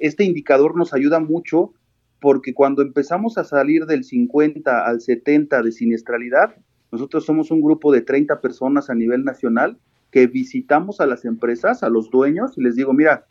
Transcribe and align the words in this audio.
Este 0.00 0.24
indicador 0.24 0.76
nos 0.76 0.94
ayuda 0.94 1.20
mucho 1.20 1.72
porque 2.20 2.54
cuando 2.54 2.82
empezamos 2.82 3.36
a 3.36 3.44
salir 3.44 3.86
del 3.86 4.04
50 4.04 4.86
al 4.86 5.00
70 5.00 5.62
de 5.62 5.72
siniestralidad, 5.72 6.54
nosotros 6.92 7.24
somos 7.24 7.50
un 7.50 7.60
grupo 7.60 7.92
de 7.92 8.02
30 8.02 8.40
personas 8.40 8.90
a 8.90 8.94
nivel 8.94 9.24
nacional 9.24 9.78
que 10.12 10.26
visitamos 10.26 11.00
a 11.00 11.06
las 11.06 11.24
empresas, 11.24 11.82
a 11.82 11.88
los 11.88 12.10
dueños, 12.10 12.56
y 12.56 12.62
les 12.62 12.76
digo, 12.76 12.92
mira, 12.92 13.24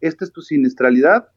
esta 0.00 0.24
es 0.24 0.32
tu 0.32 0.40
siniestralidad, 0.40 1.28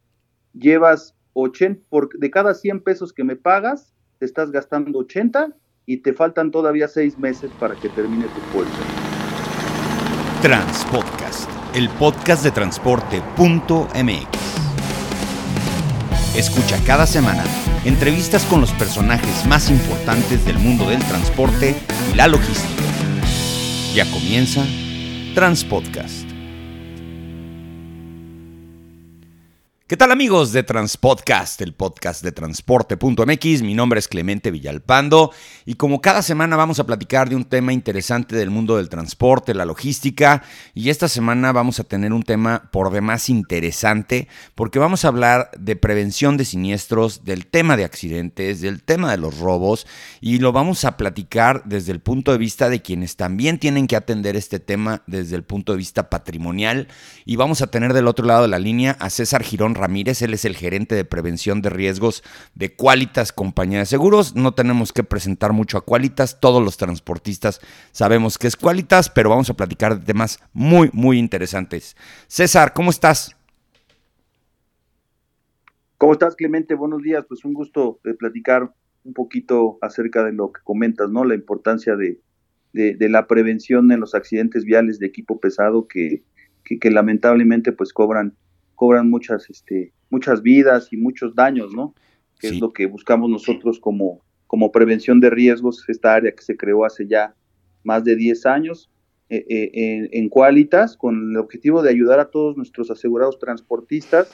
llevas 0.54 1.14
80, 1.34 1.82
por, 1.90 2.18
de 2.18 2.32
cada 2.32 2.54
100 2.54 2.80
pesos 2.80 3.14
que 3.14 3.26
me 3.26 3.36
pagas, 3.36 3.94
te 4.20 4.26
estás 4.26 4.52
gastando 4.52 5.00
80 5.00 5.50
y 5.86 5.98
te 5.98 6.14
faltan 6.14 6.50
todavía 6.50 6.88
6 6.88 7.20
meses 7.20 7.52
para 7.60 7.76
que 7.76 7.90
termine 7.90 8.24
tu 8.24 8.58
póliza. 8.58 8.72
Transpodcast, 10.42 11.50
el 11.76 11.90
podcast 11.90 12.44
de 12.44 12.52
transporte.mx. 12.52 14.65
Escucha 16.38 16.78
cada 16.86 17.08
semana 17.08 17.46
entrevistas 17.86 18.44
con 18.44 18.60
los 18.60 18.72
personajes 18.74 19.46
más 19.46 19.70
importantes 19.70 20.44
del 20.46 20.60
mundo 20.60 20.90
del 20.90 21.02
transporte 21.06 21.76
y 22.12 22.16
la 22.16 22.28
logística. 22.28 22.84
Ya 23.94 24.06
comienza 24.12 24.62
Transpodcast. 25.34 26.25
¿Qué 29.88 29.98
tal 29.98 30.12
amigos 30.12 30.52
de 30.52 30.64
Transpodcast, 30.64 31.62
el 31.62 31.76
podcast 31.76 32.24
de 32.24 32.32
transporte.mx? 32.32 33.62
Mi 33.62 33.76
nombre 33.76 34.00
es 34.00 34.08
Clemente 34.08 34.50
Villalpando 34.50 35.32
y 35.64 35.76
como 35.76 36.02
cada 36.02 36.24
semana 36.24 36.56
vamos 36.56 36.80
a 36.80 36.88
platicar 36.88 37.30
de 37.30 37.36
un 37.36 37.46
tema 37.46 37.72
interesante 37.72 38.36
del 38.36 38.50
mundo 38.50 38.78
del 38.78 38.90
transporte, 38.90 39.54
la 39.54 39.64
logística 39.64 40.42
y 40.74 40.90
esta 40.90 41.08
semana 41.08 41.52
vamos 41.52 41.80
a 41.80 41.84
tener 41.84 42.14
un 42.14 42.24
tema 42.24 42.68
por 42.72 42.92
demás 42.92 43.30
interesante 43.30 44.28
porque 44.56 44.80
vamos 44.80 45.06
a 45.06 45.10
hablar 45.10 45.52
de 45.56 45.76
prevención 45.76 46.36
de 46.36 46.46
siniestros, 46.46 47.24
del 47.24 47.46
tema 47.46 47.78
de 47.78 47.86
accidentes, 47.86 48.62
del 48.62 48.82
tema 48.82 49.12
de 49.12 49.18
los 49.18 49.38
robos 49.38 49.86
y 50.20 50.40
lo 50.40 50.52
vamos 50.52 50.84
a 50.84 50.98
platicar 50.98 51.62
desde 51.64 51.92
el 51.92 52.00
punto 52.00 52.32
de 52.32 52.40
vista 52.40 52.70
de 52.70 52.82
quienes 52.82 53.18
también 53.18 53.60
tienen 53.60 53.86
que 53.86 53.96
atender 53.96 54.36
este 54.36 54.60
tema 54.60 55.04
desde 55.06 55.36
el 55.36 55.44
punto 55.44 55.74
de 55.74 55.78
vista 55.78 56.10
patrimonial 56.10 56.88
y 57.24 57.36
vamos 57.36 57.62
a 57.62 57.68
tener 57.68 57.94
del 57.94 58.08
otro 58.08 58.26
lado 58.26 58.42
de 58.42 58.48
la 58.48 58.58
línea 58.58 58.98
a 59.00 59.12
César 59.12 59.44
Girón 59.44 59.75
Ramírez, 59.76 60.22
él 60.22 60.34
es 60.34 60.46
el 60.46 60.56
gerente 60.56 60.96
de 60.96 61.06
prevención 61.06 61.62
de 61.62 61.70
riesgos 61.70 62.24
de 62.56 62.76
Qualitas 62.76 63.32
Compañía 63.32 63.80
de 63.80 63.86
Seguros. 63.86 64.36
No 64.36 64.54
tenemos 64.54 64.92
que 64.92 65.04
presentar 65.04 65.54
mucho 65.54 65.78
a 65.78 65.86
Qualitas, 65.86 66.40
todos 66.40 66.64
los 66.64 66.78
transportistas 66.78 67.62
sabemos 67.92 68.38
que 68.38 68.48
es 68.48 68.56
Qualitas, 68.56 69.10
pero 69.10 69.30
vamos 69.30 69.50
a 69.50 69.56
platicar 69.56 70.00
de 70.00 70.06
temas 70.06 70.40
muy, 70.54 70.90
muy 70.94 71.18
interesantes. 71.18 71.96
César, 72.28 72.74
¿cómo 72.74 72.90
estás? 72.90 73.36
¿Cómo 75.98 76.14
estás, 76.14 76.36
Clemente? 76.36 76.76
Buenos 76.76 77.02
días. 77.02 77.26
Pues 77.28 77.46
un 77.46 77.54
gusto 77.54 78.00
de 78.04 78.14
platicar 78.14 78.74
un 79.04 79.14
poquito 79.14 79.78
acerca 79.82 80.24
de 80.24 80.34
lo 80.34 80.52
que 80.52 80.62
comentas, 80.64 81.10
¿no? 81.10 81.24
La 81.24 81.36
importancia 81.36 81.96
de, 81.96 82.20
la 82.74 83.28
prevención 83.28 83.92
en 83.92 84.02
los 84.02 84.14
accidentes 84.14 84.66
viales 84.66 85.00
de 85.00 85.08
equipo 85.08 85.40
pesado 85.40 85.88
que, 85.88 86.24
que, 86.64 86.80
que 86.80 86.92
lamentablemente 86.92 87.72
pues 87.72 87.94
cobran 87.94 88.36
cobran 88.76 89.10
muchas, 89.10 89.50
este, 89.50 89.94
muchas 90.10 90.42
vidas 90.42 90.92
y 90.92 90.98
muchos 90.98 91.34
daños, 91.36 91.74
¿no? 91.74 91.94
Que 92.40 92.48
es 92.48 92.60
lo 92.60 92.74
que 92.74 92.86
buscamos 92.86 93.30
nosotros 93.30 93.80
como, 93.80 94.22
como 94.48 94.72
prevención 94.72 95.20
de 95.20 95.30
riesgos, 95.30 95.84
esta 95.88 96.14
área 96.14 96.34
que 96.34 96.44
se 96.44 96.58
creó 96.58 96.86
hace 96.86 97.08
ya 97.08 97.34
más 97.84 98.04
de 98.04 98.16
10 98.16 98.46
años 98.46 98.90
eh, 99.30 99.46
eh, 99.50 99.72
en, 99.74 100.10
en 100.12 100.30
Qualitas, 100.30 100.98
con 100.98 101.32
el 101.32 101.38
objetivo 101.38 101.82
de 101.82 101.90
ayudar 101.90 102.20
a 102.20 102.30
todos 102.30 102.58
nuestros 102.58 102.92
asegurados 102.92 103.40
transportistas 103.40 104.30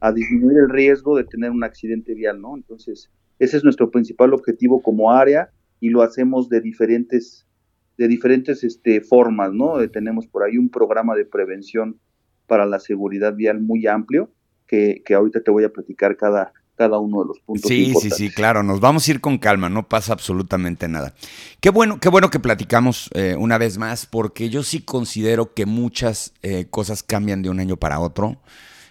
a 0.00 0.12
disminuir 0.12 0.58
el 0.58 0.68
riesgo 0.68 1.16
de 1.16 1.24
tener 1.24 1.50
un 1.50 1.64
accidente 1.64 2.14
vial, 2.14 2.40
¿no? 2.40 2.54
Entonces, 2.54 3.10
ese 3.38 3.56
es 3.56 3.64
nuestro 3.64 3.90
principal 3.90 4.34
objetivo 4.34 4.82
como 4.82 5.10
área 5.10 5.50
y 5.80 5.88
lo 5.88 6.02
hacemos 6.02 6.48
de 6.48 6.60
diferentes 6.60 7.46
de 7.96 8.08
diferentes 8.08 8.62
este, 8.62 9.00
formas, 9.00 9.52
¿no? 9.52 9.80
Eh, 9.80 9.88
tenemos 9.88 10.26
por 10.26 10.42
ahí 10.42 10.58
un 10.58 10.68
programa 10.68 11.14
de 11.14 11.24
prevención 11.24 11.98
para 12.46 12.66
la 12.66 12.80
seguridad 12.80 13.34
vial 13.34 13.60
muy 13.60 13.86
amplio, 13.86 14.30
que, 14.66 15.02
que 15.04 15.14
ahorita 15.14 15.42
te 15.42 15.50
voy 15.50 15.64
a 15.64 15.68
platicar 15.68 16.16
cada, 16.16 16.52
cada 16.76 16.98
uno 16.98 17.22
de 17.22 17.28
los 17.28 17.40
puntos. 17.40 17.68
Sí, 17.68 17.94
sí, 18.00 18.10
sí, 18.10 18.30
claro, 18.30 18.62
nos 18.62 18.80
vamos 18.80 19.08
a 19.08 19.10
ir 19.10 19.20
con 19.20 19.38
calma, 19.38 19.68
no 19.68 19.88
pasa 19.88 20.12
absolutamente 20.12 20.88
nada. 20.88 21.14
Qué 21.60 21.70
bueno, 21.70 21.98
qué 21.98 22.08
bueno 22.08 22.30
que 22.30 22.38
platicamos 22.38 23.10
eh, 23.14 23.34
una 23.38 23.58
vez 23.58 23.78
más, 23.78 24.06
porque 24.06 24.50
yo 24.50 24.62
sí 24.62 24.80
considero 24.82 25.54
que 25.54 25.66
muchas 25.66 26.34
eh, 26.42 26.66
cosas 26.68 27.02
cambian 27.02 27.42
de 27.42 27.50
un 27.50 27.60
año 27.60 27.76
para 27.76 27.98
otro. 27.98 28.38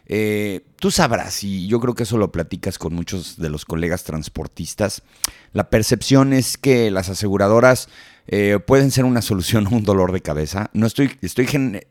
Eh, 0.07 0.61
tú 0.77 0.91
sabrás, 0.91 1.43
y 1.43 1.67
yo 1.67 1.79
creo 1.79 1.95
que 1.95 2.03
eso 2.03 2.17
lo 2.17 2.31
platicas 2.31 2.77
con 2.77 2.93
muchos 2.93 3.37
de 3.37 3.49
los 3.49 3.65
colegas 3.65 4.03
transportistas, 4.03 5.03
la 5.51 5.69
percepción 5.69 6.33
es 6.33 6.57
que 6.57 6.91
las 6.91 7.09
aseguradoras 7.09 7.89
eh, 8.27 8.59
pueden 8.65 8.91
ser 8.91 9.05
una 9.05 9.21
solución 9.21 9.67
a 9.67 9.69
un 9.69 9.83
dolor 9.83 10.11
de 10.11 10.21
cabeza. 10.21 10.69
No 10.73 10.87
estoy, 10.87 11.11
estoy 11.21 11.47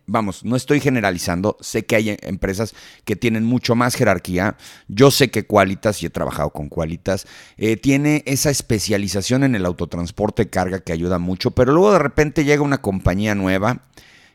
vamos, 0.07 0.45
no 0.45 0.57
estoy 0.57 0.81
generalizando. 0.81 1.57
Sé 1.61 1.87
que 1.87 1.97
hay 1.97 2.17
empresas 2.23 2.75
que 3.05 3.17
tienen 3.17 3.45
mucho 3.45 3.75
más 3.75 3.95
jerarquía. 3.95 4.57
Yo 4.89 5.11
sé 5.11 5.31
que 5.31 5.47
Qualitas, 5.47 6.03
y 6.03 6.07
he 6.07 6.11
trabajado 6.11 6.51
con 6.51 6.69
Qualitas, 6.69 7.27
eh, 7.57 7.77
tiene 7.77 8.23
esa 8.27 8.51
especialización 8.51 9.45
en 9.45 9.55
el 9.55 9.67
autotransporte 9.67 10.49
carga 10.51 10.81
que 10.81 10.93
ayuda 10.93 11.19
mucho, 11.19 11.53
pero 11.53 11.73
luego 11.73 11.93
de 11.93 11.99
repente 12.01 12.45
llega 12.45 12.63
una 12.63 12.83
compañía 12.83 13.35
nueva 13.35 13.83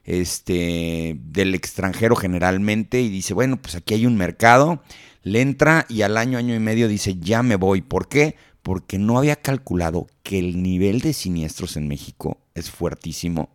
este, 0.06 1.18
del 1.22 1.54
extranjero 1.54 2.16
generalmente 2.16 3.02
y 3.02 3.10
dice, 3.10 3.34
bueno, 3.34 3.58
pues 3.62 3.76
aquí 3.76 3.94
hay 3.94 4.06
un 4.06 4.18
mercado, 4.18 4.82
le 5.24 5.42
entra 5.42 5.86
y 5.90 6.02
al 6.02 6.18
año, 6.18 6.38
año 6.38 6.56
y 6.56 6.60
medio 6.60 6.88
dice, 6.88 7.18
ya 7.20 7.44
me 7.44 7.56
voy. 7.56 7.82
¿Por 7.82 8.08
qué? 8.08 8.36
Porque 8.62 9.00
no 9.00 9.18
había 9.18 9.38
calculado 9.38 10.08
que 10.24 10.40
el 10.40 10.62
nivel 10.62 11.02
de 11.02 11.14
siniestros 11.14 11.78
en 11.78 11.88
México 11.88 12.38
es 12.56 12.70
fuertísimo. 12.70 13.50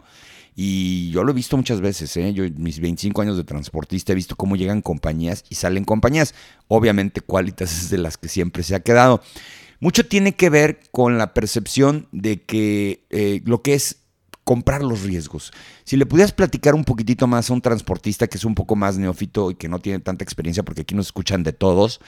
Y 0.56 1.10
yo 1.10 1.24
lo 1.24 1.32
he 1.32 1.34
visto 1.34 1.56
muchas 1.56 1.80
veces, 1.80 2.16
¿eh? 2.16 2.32
yo 2.32 2.44
mis 2.56 2.78
25 2.78 3.20
años 3.22 3.36
de 3.36 3.42
transportista 3.42 4.12
he 4.12 4.14
visto 4.14 4.36
cómo 4.36 4.54
llegan 4.54 4.82
compañías 4.82 5.44
y 5.48 5.56
salen 5.56 5.84
compañías. 5.84 6.34
Obviamente 6.68 7.20
Qualitas 7.20 7.72
es 7.72 7.90
de 7.90 7.98
las 7.98 8.16
que 8.16 8.28
siempre 8.28 8.62
se 8.62 8.76
ha 8.76 8.80
quedado. 8.80 9.20
Mucho 9.80 10.06
tiene 10.06 10.36
que 10.36 10.50
ver 10.50 10.80
con 10.92 11.18
la 11.18 11.34
percepción 11.34 12.08
de 12.12 12.40
que 12.42 13.04
eh, 13.10 13.42
lo 13.44 13.62
que 13.62 13.74
es 13.74 14.03
comprar 14.44 14.82
los 14.82 15.02
riesgos. 15.02 15.52
Si 15.84 15.96
le 15.96 16.06
pudieras 16.06 16.32
platicar 16.32 16.74
un 16.74 16.84
poquitito 16.84 17.26
más 17.26 17.50
a 17.50 17.54
un 17.54 17.62
transportista 17.62 18.26
que 18.28 18.36
es 18.36 18.44
un 18.44 18.54
poco 18.54 18.76
más 18.76 18.98
neófito 18.98 19.50
y 19.50 19.54
que 19.54 19.68
no 19.68 19.78
tiene 19.78 20.00
tanta 20.00 20.22
experiencia, 20.22 20.62
porque 20.62 20.82
aquí 20.82 20.94
nos 20.94 21.06
escuchan 21.06 21.42
de 21.42 21.52
todos, 21.52 22.00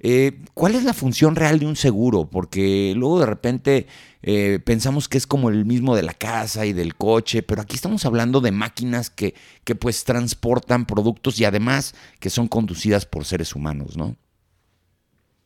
eh, 0.00 0.40
¿cuál 0.54 0.74
es 0.74 0.84
la 0.84 0.92
función 0.92 1.36
real 1.36 1.60
de 1.60 1.66
un 1.66 1.76
seguro? 1.76 2.28
Porque 2.28 2.92
luego 2.96 3.20
de 3.20 3.26
repente 3.26 3.86
eh, 4.22 4.58
pensamos 4.64 5.08
que 5.08 5.18
es 5.18 5.26
como 5.26 5.48
el 5.48 5.64
mismo 5.64 5.94
de 5.94 6.02
la 6.02 6.14
casa 6.14 6.66
y 6.66 6.72
del 6.72 6.96
coche, 6.96 7.42
pero 7.42 7.62
aquí 7.62 7.76
estamos 7.76 8.04
hablando 8.04 8.40
de 8.40 8.50
máquinas 8.50 9.08
que, 9.08 9.34
que 9.62 9.76
pues 9.76 10.04
transportan 10.04 10.86
productos 10.86 11.38
y 11.40 11.44
además 11.44 11.94
que 12.18 12.28
son 12.28 12.48
conducidas 12.48 13.06
por 13.06 13.24
seres 13.24 13.54
humanos, 13.54 13.96
¿no? 13.96 14.16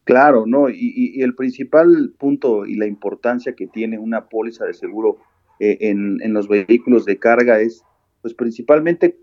Claro, 0.04 0.46
¿no? 0.46 0.70
Y, 0.70 1.12
y 1.16 1.20
el 1.20 1.34
principal 1.34 2.14
punto 2.18 2.64
y 2.64 2.76
la 2.76 2.86
importancia 2.86 3.54
que 3.54 3.66
tiene 3.66 3.98
una 3.98 4.30
póliza 4.30 4.64
de 4.64 4.72
seguro 4.72 5.18
eh, 5.60 5.78
en, 5.80 6.32
los 6.32 6.48
vehículos 6.48 7.04
de 7.04 7.18
carga 7.18 7.60
es, 7.60 7.82
pues 8.22 8.34
principalmente 8.34 9.18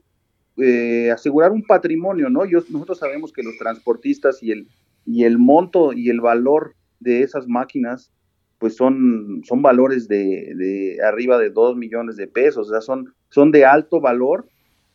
eh, 0.58 1.12
asegurar 1.12 1.52
un 1.52 1.64
patrimonio, 1.64 2.30
¿no? 2.30 2.46
Yo, 2.46 2.60
nosotros 2.70 3.00
sabemos 3.00 3.32
que 3.32 3.44
los 3.44 3.58
transportistas 3.58 4.42
y 4.42 4.52
el, 4.52 4.68
y 5.06 5.24
el 5.24 5.38
monto 5.38 5.94
y 5.94 6.10
el 6.10 6.22
valor 6.22 6.76
de 7.00 7.22
esas 7.22 7.48
máquinas, 7.48 8.12
pues 8.60 8.76
son, 8.76 9.42
son 9.44 9.62
valores 9.62 10.08
de, 10.08 10.54
de 10.56 10.98
arriba 11.04 11.38
de 11.38 11.50
2 11.50 11.76
millones 11.78 12.16
de 12.16 12.28
pesos, 12.28 12.68
o 12.68 12.72
sea, 12.72 12.82
son, 12.82 13.14
son 13.30 13.52
de 13.52 13.66
alto 13.66 14.00
valor 14.00 14.48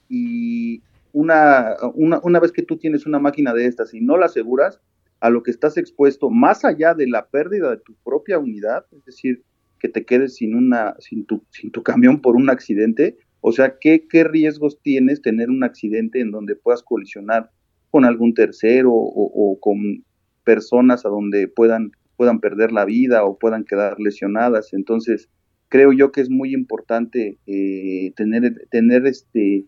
y 0.09 0.83
una, 1.13 1.77
una, 1.95 2.21
una 2.23 2.41
vez 2.41 2.53
que 2.53 2.63
tú 2.63 2.77
tienes 2.77 3.07
una 3.07 3.19
máquina 3.19 3.53
de 3.53 3.67
estas 3.67 3.95
y 3.95 4.01
no 4.01 4.17
la 4.17 4.27
aseguras, 4.27 4.81
a 5.21 5.29
lo 5.29 5.43
que 5.43 5.51
estás 5.51 5.77
expuesto, 5.77 6.31
más 6.31 6.65
allá 6.65 6.95
de 6.95 7.07
la 7.07 7.27
pérdida 7.27 7.71
de 7.71 7.77
tu 7.77 7.95
propia 8.03 8.39
unidad, 8.39 8.87
es 8.91 9.05
decir, 9.05 9.45
que 9.81 9.89
te 9.89 10.05
quedes 10.05 10.37
sin, 10.37 10.55
una, 10.55 10.95
sin, 10.99 11.25
tu, 11.27 11.43
sin 11.51 11.71
tu 11.71 11.83
camión 11.83 12.21
por 12.21 12.37
un 12.37 12.51
accidente. 12.51 13.17
O 13.41 13.53
sea, 13.53 13.77
¿qué, 13.81 14.07
¿qué 14.09 14.25
riesgos 14.25 14.81
tienes 14.83 15.23
tener 15.23 15.51
un 15.51 15.65
accidente 15.65 16.21
en 16.21 16.31
donde 16.31 16.55
puedas 16.55 16.83
colisionar 16.83 17.51
con 17.91 18.05
algún 18.05 18.35
tercero 18.35 18.93
o, 18.93 19.59
con 19.61 20.05
personas 20.45 21.05
a 21.05 21.09
donde 21.09 21.49
puedan, 21.49 21.93
puedan 22.17 22.41
perder 22.41 22.71
la 22.71 22.85
vida 22.85 23.25
o 23.25 23.39
puedan 23.39 23.65
quedar 23.65 23.99
lesionadas? 23.99 24.73
Entonces, 24.73 25.29
creo 25.69 25.93
yo 25.93 26.13
que 26.13 26.21
es 26.21 26.31
muy 26.31 26.53
importante 26.53 27.39
eh, 27.47 28.13
tener, 28.17 28.69
tener 28.71 29.07
este, 29.07 29.65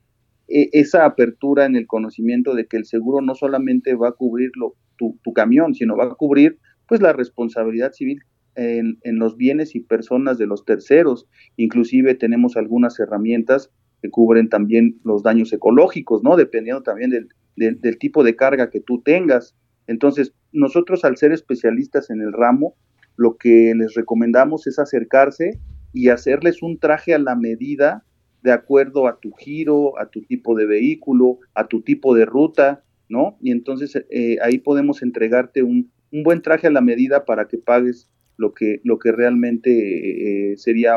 e, 0.48 0.68
esa 0.72 1.06
apertura 1.06 1.64
en 1.64 1.76
el 1.76 1.86
conocimiento 1.86 2.54
de 2.54 2.66
que 2.66 2.76
el 2.76 2.84
seguro 2.84 3.22
no 3.22 3.34
solamente 3.34 3.94
va 3.94 4.08
a 4.08 4.12
cubrir 4.12 4.50
tu, 4.98 5.18
tu, 5.22 5.32
camión, 5.32 5.74
sino 5.74 5.96
va 5.96 6.04
a 6.04 6.14
cubrir 6.14 6.58
pues 6.86 7.00
la 7.00 7.12
responsabilidad 7.12 7.92
civil 7.92 8.20
en, 8.54 8.98
los 9.18 9.36
bienes 9.36 9.74
y 9.74 9.80
personas 9.80 10.38
de 10.38 10.46
los 10.46 10.64
terceros. 10.64 11.26
Inclusive 11.56 12.14
tenemos 12.14 12.56
algunas 12.56 12.98
herramientas 13.00 13.70
que 14.00 14.10
cubren 14.10 14.48
también 14.48 15.00
los 15.04 15.22
daños 15.22 15.52
ecológicos, 15.52 16.22
¿no? 16.22 16.36
Dependiendo 16.36 16.82
también 16.82 17.10
del, 17.10 17.28
del 17.56 17.98
tipo 17.98 18.24
de 18.24 18.36
carga 18.36 18.70
que 18.70 18.80
tú 18.80 19.00
tengas. 19.02 19.54
Entonces, 19.86 20.32
nosotros 20.52 21.04
al 21.04 21.16
ser 21.16 21.32
especialistas 21.32 22.10
en 22.10 22.20
el 22.20 22.32
ramo, 22.32 22.74
lo 23.16 23.36
que 23.36 23.74
les 23.76 23.94
recomendamos 23.94 24.66
es 24.66 24.78
acercarse 24.78 25.60
y 25.92 26.08
hacerles 26.08 26.62
un 26.62 26.78
traje 26.78 27.14
a 27.14 27.18
la 27.18 27.36
medida 27.36 28.04
de 28.42 28.52
acuerdo 28.52 29.06
a 29.06 29.18
tu 29.20 29.32
giro, 29.32 29.98
a 29.98 30.06
tu 30.10 30.22
tipo 30.22 30.56
de 30.56 30.66
vehículo, 30.66 31.38
a 31.54 31.68
tu 31.68 31.82
tipo 31.82 32.14
de 32.14 32.24
ruta, 32.24 32.82
¿no? 33.08 33.36
Y 33.40 33.52
entonces 33.52 34.04
eh, 34.10 34.38
ahí 34.42 34.58
podemos 34.58 35.02
entregarte 35.02 35.62
un, 35.62 35.90
buen 36.24 36.42
traje 36.42 36.66
a 36.66 36.70
la 36.70 36.82
medida 36.82 37.24
para 37.24 37.48
que 37.48 37.56
pagues 37.56 38.10
lo 38.36 38.54
que, 38.54 38.80
lo 38.84 38.98
que 38.98 39.12
realmente 39.12 40.52
eh, 40.52 40.56
sería 40.56 40.96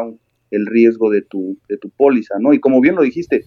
el 0.51 0.65
riesgo 0.65 1.09
de 1.09 1.21
tu, 1.21 1.57
de 1.67 1.77
tu 1.77 1.89
póliza, 1.89 2.35
¿no? 2.39 2.53
Y 2.53 2.59
como 2.59 2.81
bien 2.81 2.95
lo 2.95 3.03
dijiste, 3.03 3.45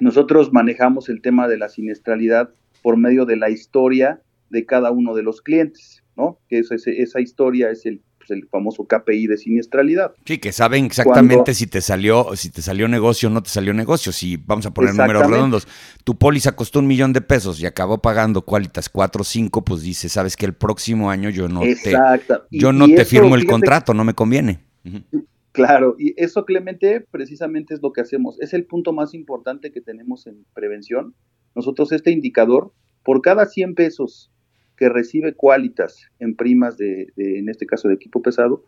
nosotros 0.00 0.52
manejamos 0.52 1.08
el 1.08 1.20
tema 1.20 1.48
de 1.48 1.58
la 1.58 1.68
siniestralidad 1.68 2.50
por 2.82 2.96
medio 2.96 3.24
de 3.24 3.36
la 3.36 3.50
historia 3.50 4.22
de 4.50 4.64
cada 4.64 4.90
uno 4.90 5.14
de 5.14 5.22
los 5.22 5.42
clientes, 5.42 6.02
¿no? 6.16 6.38
Que 6.48 6.60
esa 6.60 7.20
historia 7.20 7.70
es 7.70 7.84
el, 7.86 8.02
pues, 8.28 8.38
el 8.38 8.48
famoso 8.48 8.84
KPI 8.84 9.26
de 9.26 9.36
siniestralidad. 9.36 10.12
Sí, 10.24 10.38
que 10.38 10.52
saben 10.52 10.84
exactamente 10.84 11.54
si 11.54 11.66
te 11.66 11.80
salió, 11.80 12.36
si 12.36 12.50
te 12.50 12.62
salió 12.62 12.88
negocio 12.88 13.28
o 13.28 13.32
no 13.32 13.42
te 13.42 13.50
salió 13.50 13.74
negocio. 13.74 14.12
Si 14.12 14.36
vamos 14.36 14.66
a 14.66 14.70
poner 14.72 14.94
números 14.94 15.28
redondos, 15.28 15.68
tu 16.04 16.16
póliza 16.16 16.52
costó 16.54 16.78
un 16.78 16.86
millón 16.86 17.12
de 17.12 17.20
pesos 17.20 17.60
y 17.60 17.66
acabó 17.66 17.98
pagando 17.98 18.42
cualitas 18.42 18.88
cuatro 18.88 19.22
o 19.22 19.24
cinco, 19.24 19.64
pues 19.64 19.82
dice, 19.82 20.08
sabes 20.08 20.36
que 20.36 20.46
el 20.46 20.54
próximo 20.54 21.10
año 21.10 21.30
yo 21.30 21.48
no 21.48 21.60
te, 21.60 21.96
yo 22.50 22.72
no 22.72 22.86
te 22.86 23.04
firmo 23.04 23.34
el 23.34 23.46
contrato, 23.46 23.94
no 23.94 24.04
me 24.04 24.14
conviene. 24.14 24.60
Claro, 25.52 25.96
y 25.98 26.14
eso 26.22 26.44
Clemente 26.44 27.04
precisamente 27.10 27.74
es 27.74 27.82
lo 27.82 27.92
que 27.92 28.00
hacemos. 28.00 28.40
Es 28.40 28.54
el 28.54 28.64
punto 28.64 28.92
más 28.92 29.14
importante 29.14 29.72
que 29.72 29.80
tenemos 29.80 30.26
en 30.26 30.44
prevención. 30.54 31.14
Nosotros 31.54 31.90
este 31.90 32.12
indicador, 32.12 32.72
por 33.02 33.22
cada 33.22 33.46
100 33.46 33.74
pesos 33.74 34.30
que 34.78 34.88
recibe 34.88 35.34
Qualitas 35.34 36.08
en 36.20 36.36
primas 36.36 36.76
de, 36.76 37.12
en 37.16 37.48
este 37.48 37.66
caso 37.66 37.88
de 37.88 37.94
equipo 37.94 38.22
pesado, 38.22 38.64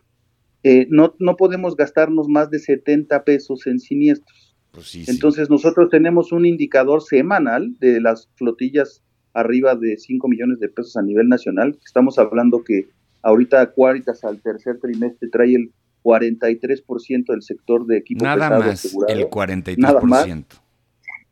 eh, 0.63 0.85
no, 0.89 1.15
no 1.19 1.37
podemos 1.37 1.75
gastarnos 1.75 2.27
más 2.27 2.51
de 2.51 2.59
70 2.59 3.23
pesos 3.23 3.65
en 3.65 3.79
siniestros. 3.79 4.55
Pues 4.71 5.07
Entonces 5.07 5.49
nosotros 5.49 5.89
tenemos 5.89 6.31
un 6.31 6.45
indicador 6.45 7.01
semanal 7.01 7.77
de 7.79 7.99
las 8.01 8.29
flotillas 8.35 9.01
arriba 9.33 9.75
de 9.75 9.97
5 9.97 10.27
millones 10.27 10.59
de 10.59 10.69
pesos 10.69 10.97
a 10.97 11.01
nivel 11.01 11.29
nacional. 11.29 11.77
Estamos 11.85 12.19
hablando 12.19 12.63
que 12.63 12.87
ahorita 13.21 13.71
Qualitas 13.71 14.23
al 14.23 14.41
tercer 14.41 14.79
trimestre 14.79 15.29
trae 15.29 15.55
el 15.55 15.71
43% 16.03 17.25
del 17.27 17.41
sector 17.41 17.85
de 17.85 17.97
equipo 17.97 18.25
Nada 18.25 18.49
pesado 18.49 18.63
más, 18.63 18.85
el 19.07 19.29
43%. 19.29 19.77
Nada 19.77 20.01
más. 20.01 20.27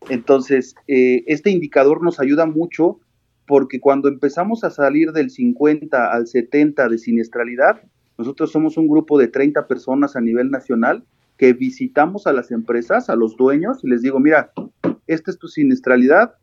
Entonces, 0.10 0.76
eh, 0.88 1.24
este 1.28 1.50
indicador 1.50 2.02
nos 2.02 2.20
ayuda 2.20 2.46
mucho 2.46 3.00
porque 3.50 3.80
cuando 3.80 4.10
empezamos 4.10 4.64
a 4.64 4.70
salir 4.70 5.12
del 5.12 5.32
50 5.32 6.14
al 6.14 6.28
70 6.28 6.88
de 6.88 7.00
siniestralidad, 7.00 7.82
nosotros 8.16 8.52
somos 8.52 8.78
un 8.78 8.88
grupo 8.88 9.18
de 9.18 9.28
30 9.28 9.66
personas 9.66 10.16
a 10.16 10.22
nivel 10.22 10.52
nacional 10.52 11.04
que 11.36 11.54
visitamos 11.54 12.28
a 12.28 12.34
las 12.34 12.52
empresas, 12.52 13.10
a 13.10 13.16
los 13.16 13.36
dueños, 13.38 13.84
y 13.84 13.90
les 13.90 14.04
digo, 14.04 14.20
mira, 14.20 14.52
esta 15.08 15.32
es 15.32 15.40
tu 15.40 15.48
siniestralidad, 15.48 16.36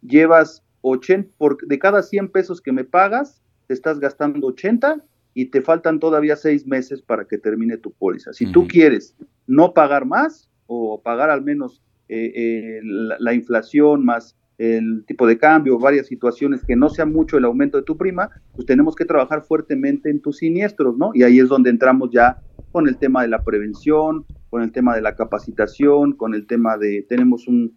llevas 0.00 0.62
80, 0.82 1.28
por, 1.38 1.58
de 1.66 1.76
cada 1.80 2.04
100 2.04 2.28
pesos 2.28 2.60
que 2.60 2.70
me 2.70 2.84
pagas, 2.84 3.42
te 3.66 3.74
estás 3.74 3.98
gastando 3.98 4.46
80 4.46 5.02
y 5.34 5.46
te 5.46 5.60
faltan 5.60 5.98
todavía 5.98 6.36
seis 6.36 6.68
meses 6.68 7.02
para 7.02 7.24
que 7.24 7.36
termine 7.36 7.78
tu 7.78 7.90
póliza. 7.90 8.32
Si 8.32 8.46
tú 8.46 8.68
quieres 8.68 9.16
no 9.48 9.74
pagar 9.74 10.06
más 10.06 10.48
o 10.68 11.00
pagar 11.02 11.30
al 11.30 11.42
menos 11.42 11.82
eh, 12.08 12.30
eh, 12.32 12.80
la, 13.18 13.34
inflación 13.34 14.04
más 14.04 14.36
el 14.58 15.04
tipo 15.06 15.26
de 15.26 15.36
cambio, 15.36 15.78
varias 15.78 16.06
situaciones 16.06 16.64
que 16.64 16.76
no 16.76 16.88
sea 16.88 17.06
mucho 17.06 17.36
el 17.36 17.44
aumento 17.44 17.76
de 17.76 17.82
tu 17.82 17.96
prima, 17.96 18.30
pues 18.54 18.66
tenemos 18.66 18.94
que 18.94 19.04
trabajar 19.04 19.42
fuertemente 19.42 20.10
en 20.10 20.20
tus 20.20 20.38
siniestros, 20.38 20.96
¿no? 20.96 21.10
Y 21.14 21.22
ahí 21.22 21.40
es 21.40 21.48
donde 21.48 21.70
entramos 21.70 22.10
ya 22.12 22.38
con 22.70 22.88
el 22.88 22.96
tema 22.96 23.22
de 23.22 23.28
la 23.28 23.42
prevención, 23.42 24.24
con 24.50 24.62
el 24.62 24.72
tema 24.72 24.94
de 24.94 25.02
la 25.02 25.16
capacitación, 25.16 26.12
con 26.12 26.34
el 26.34 26.46
tema 26.46 26.76
de, 26.76 27.04
tenemos 27.08 27.48
un, 27.48 27.76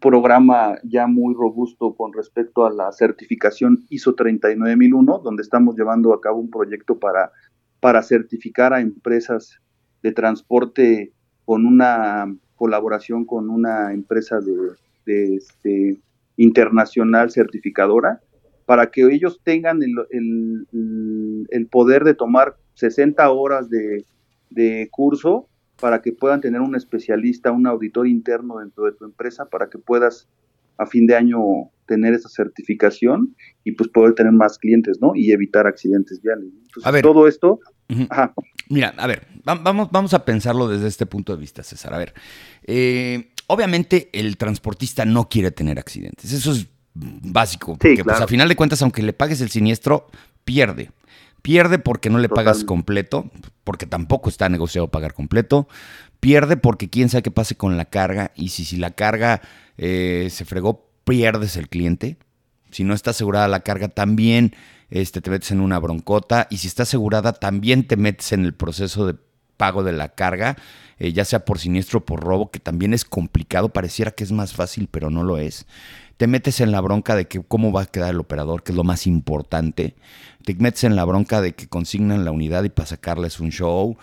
programa 0.00 0.78
ya 0.84 1.08
muy 1.08 1.34
robusto 1.34 1.96
con 1.96 2.12
respecto 2.12 2.64
a 2.64 2.70
la 2.70 2.92
certificación 2.92 3.86
ISO 3.88 4.14
39001, 4.14 5.18
donde 5.24 5.42
estamos 5.42 5.74
llevando 5.76 6.14
a 6.14 6.20
cabo 6.20 6.38
un 6.38 6.48
proyecto 6.48 6.96
para, 7.00 7.32
para 7.80 8.04
certificar 8.04 8.72
a 8.72 8.80
empresas 8.80 9.58
de 10.04 10.12
transporte 10.12 11.12
con 11.44 11.66
una 11.66 12.32
colaboración 12.54 13.24
con 13.24 13.50
una 13.50 13.92
empresa 13.92 14.38
de 14.40 14.54
este, 15.08 16.00
internacional 16.36 17.30
certificadora 17.30 18.20
para 18.68 18.90
que 18.90 19.02
ellos 19.02 19.40
tengan 19.42 19.80
el, 19.82 21.66
poder 21.70 22.04
de 22.04 22.14
tomar 22.14 22.56
60 22.74 23.30
horas 23.30 23.68
de, 23.70 24.88
curso 24.90 25.48
para 25.80 26.02
que 26.02 26.12
puedan 26.12 26.40
tener 26.40 26.60
un 26.60 26.76
especialista, 26.76 27.50
un 27.50 27.66
auditor 27.66 28.06
interno 28.06 28.58
dentro 28.58 28.84
de 28.84 28.92
tu 28.92 29.06
empresa, 29.06 29.46
para 29.46 29.70
que 29.70 29.78
puedas 29.78 30.28
a 30.76 30.84
fin 30.84 31.06
de 31.06 31.16
año 31.16 31.40
tener 31.88 32.14
esa 32.14 32.28
certificación 32.28 33.34
y 33.64 33.72
pues 33.72 33.90
poder 33.90 34.14
tener 34.14 34.32
más 34.32 34.58
clientes, 34.58 34.98
¿no? 35.00 35.16
Y 35.16 35.32
evitar 35.32 35.66
accidentes 35.66 36.22
viales. 36.22 36.46
a 36.84 36.90
ver, 36.92 37.02
todo 37.02 37.26
esto... 37.26 37.58
Mira, 38.68 38.94
a 38.98 39.06
ver, 39.06 39.26
vamos, 39.44 39.88
vamos 39.90 40.12
a 40.14 40.24
pensarlo 40.24 40.68
desde 40.68 40.86
este 40.86 41.06
punto 41.06 41.34
de 41.34 41.40
vista, 41.40 41.62
César. 41.62 41.94
A 41.94 41.98
ver, 41.98 42.12
eh, 42.64 43.32
Obviamente 43.50 44.10
el 44.12 44.36
transportista 44.36 45.06
no 45.06 45.30
quiere 45.30 45.50
tener 45.50 45.78
accidentes. 45.78 46.32
Eso 46.32 46.52
es 46.52 46.66
básico. 46.94 47.78
Porque 47.78 48.04
pues, 48.04 48.20
a 48.20 48.26
final 48.26 48.46
de 48.46 48.56
cuentas, 48.56 48.82
aunque 48.82 49.02
le 49.02 49.14
pagues 49.14 49.40
el 49.40 49.48
siniestro, 49.48 50.06
pierde. 50.44 50.90
Pierde 51.40 51.78
porque 51.78 52.10
no 52.10 52.18
le 52.18 52.28
pagas 52.28 52.62
completo, 52.62 53.30
porque 53.64 53.86
tampoco 53.86 54.28
está 54.28 54.50
negociado 54.50 54.88
pagar 54.88 55.14
completo. 55.14 55.66
Pierde 56.20 56.58
porque 56.58 56.90
quién 56.90 57.08
sabe 57.08 57.22
qué 57.22 57.30
pase 57.30 57.54
con 57.54 57.78
la 57.78 57.86
carga. 57.86 58.32
Y 58.36 58.50
si, 58.50 58.66
si 58.66 58.76
la 58.76 58.90
carga 58.90 59.40
eh, 59.78 60.28
se 60.30 60.44
fregó, 60.44 60.87
pierdes 61.08 61.56
el 61.56 61.68
cliente. 61.68 62.18
Si 62.70 62.84
no 62.84 62.94
está 62.94 63.10
asegurada 63.10 63.48
la 63.48 63.60
carga, 63.60 63.88
también 63.88 64.54
este, 64.90 65.20
te 65.20 65.30
metes 65.30 65.50
en 65.50 65.60
una 65.60 65.78
broncota. 65.78 66.46
Y 66.50 66.58
si 66.58 66.66
está 66.66 66.82
asegurada, 66.82 67.32
también 67.32 67.86
te 67.86 67.96
metes 67.96 68.32
en 68.32 68.44
el 68.44 68.54
proceso 68.54 69.06
de 69.06 69.16
pago 69.56 69.82
de 69.82 69.92
la 69.92 70.10
carga, 70.10 70.56
eh, 70.98 71.12
ya 71.12 71.24
sea 71.24 71.44
por 71.44 71.58
siniestro 71.58 72.00
o 72.00 72.04
por 72.04 72.20
robo, 72.20 72.50
que 72.50 72.60
también 72.60 72.94
es 72.94 73.04
complicado, 73.04 73.70
pareciera 73.70 74.12
que 74.12 74.22
es 74.22 74.32
más 74.32 74.52
fácil, 74.52 74.88
pero 74.90 75.10
no 75.10 75.24
lo 75.24 75.38
es. 75.38 75.66
Te 76.16 76.26
metes 76.26 76.60
en 76.60 76.72
la 76.72 76.80
bronca 76.80 77.16
de 77.16 77.26
que 77.26 77.42
cómo 77.42 77.72
va 77.72 77.82
a 77.82 77.86
quedar 77.86 78.10
el 78.10 78.20
operador, 78.20 78.62
que 78.62 78.72
es 78.72 78.76
lo 78.76 78.84
más 78.84 79.06
importante. 79.06 79.96
Te 80.44 80.54
metes 80.54 80.84
en 80.84 80.96
la 80.96 81.04
bronca 81.04 81.40
de 81.40 81.54
que 81.54 81.68
consignan 81.68 82.24
la 82.24 82.30
unidad 82.30 82.64
y 82.64 82.68
para 82.68 82.86
sacarles 82.86 83.40
un 83.40 83.50
show. 83.50 83.96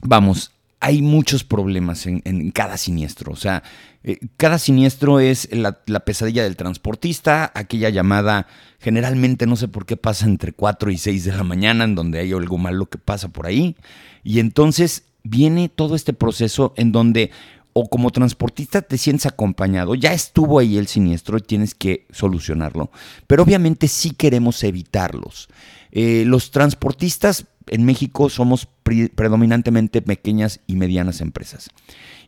Vamos, 0.00 0.52
hay 0.80 1.02
muchos 1.02 1.44
problemas 1.44 2.06
en, 2.06 2.50
cada 2.50 2.76
siniestro. 2.76 3.32
O 3.32 3.36
sea, 3.36 3.62
eh, 4.04 4.18
cada 4.36 4.58
siniestro 4.58 5.20
es 5.20 5.48
la, 5.52 5.80
la, 5.86 6.00
pesadilla 6.00 6.42
del 6.42 6.56
transportista, 6.56 7.50
aquella 7.54 7.88
llamada 7.88 8.46
generalmente 8.78 9.46
no 9.46 9.56
sé 9.56 9.68
por 9.68 9.86
qué 9.86 9.96
pasa 9.96 10.26
entre 10.26 10.52
4 10.52 10.90
y 10.90 10.98
6 10.98 11.24
de 11.24 11.32
la 11.32 11.44
mañana, 11.44 11.84
en 11.84 11.94
donde 11.94 12.20
hay 12.20 12.32
algo 12.32 12.58
malo 12.58 12.86
que 12.86 12.98
pasa 12.98 13.28
por 13.28 13.46
ahí. 13.46 13.76
Y 14.22 14.38
entonces 14.38 15.04
viene 15.22 15.68
todo 15.68 15.96
este 15.96 16.12
proceso 16.12 16.72
en 16.76 16.92
donde 16.92 17.30
o 17.78 17.90
como 17.90 18.10
transportista 18.10 18.80
te 18.80 18.96
sientes 18.96 19.26
acompañado, 19.26 19.94
ya 19.94 20.14
estuvo 20.14 20.58
ahí 20.58 20.78
el 20.78 20.86
siniestro 20.86 21.36
y 21.36 21.42
tienes 21.42 21.74
que 21.74 22.06
solucionarlo, 22.10 22.90
pero 23.26 23.42
obviamente 23.42 23.86
sí 23.86 24.12
queremos 24.12 24.64
evitarlos. 24.64 25.48
Eh, 25.92 26.24
los 26.26 26.50
transportistas 26.50 27.44
en 27.66 27.84
México 27.84 28.30
somos 28.30 28.66
predominantemente 29.14 30.02
pequeñas 30.02 30.60
y 30.66 30.76
medianas 30.76 31.20
empresas. 31.20 31.70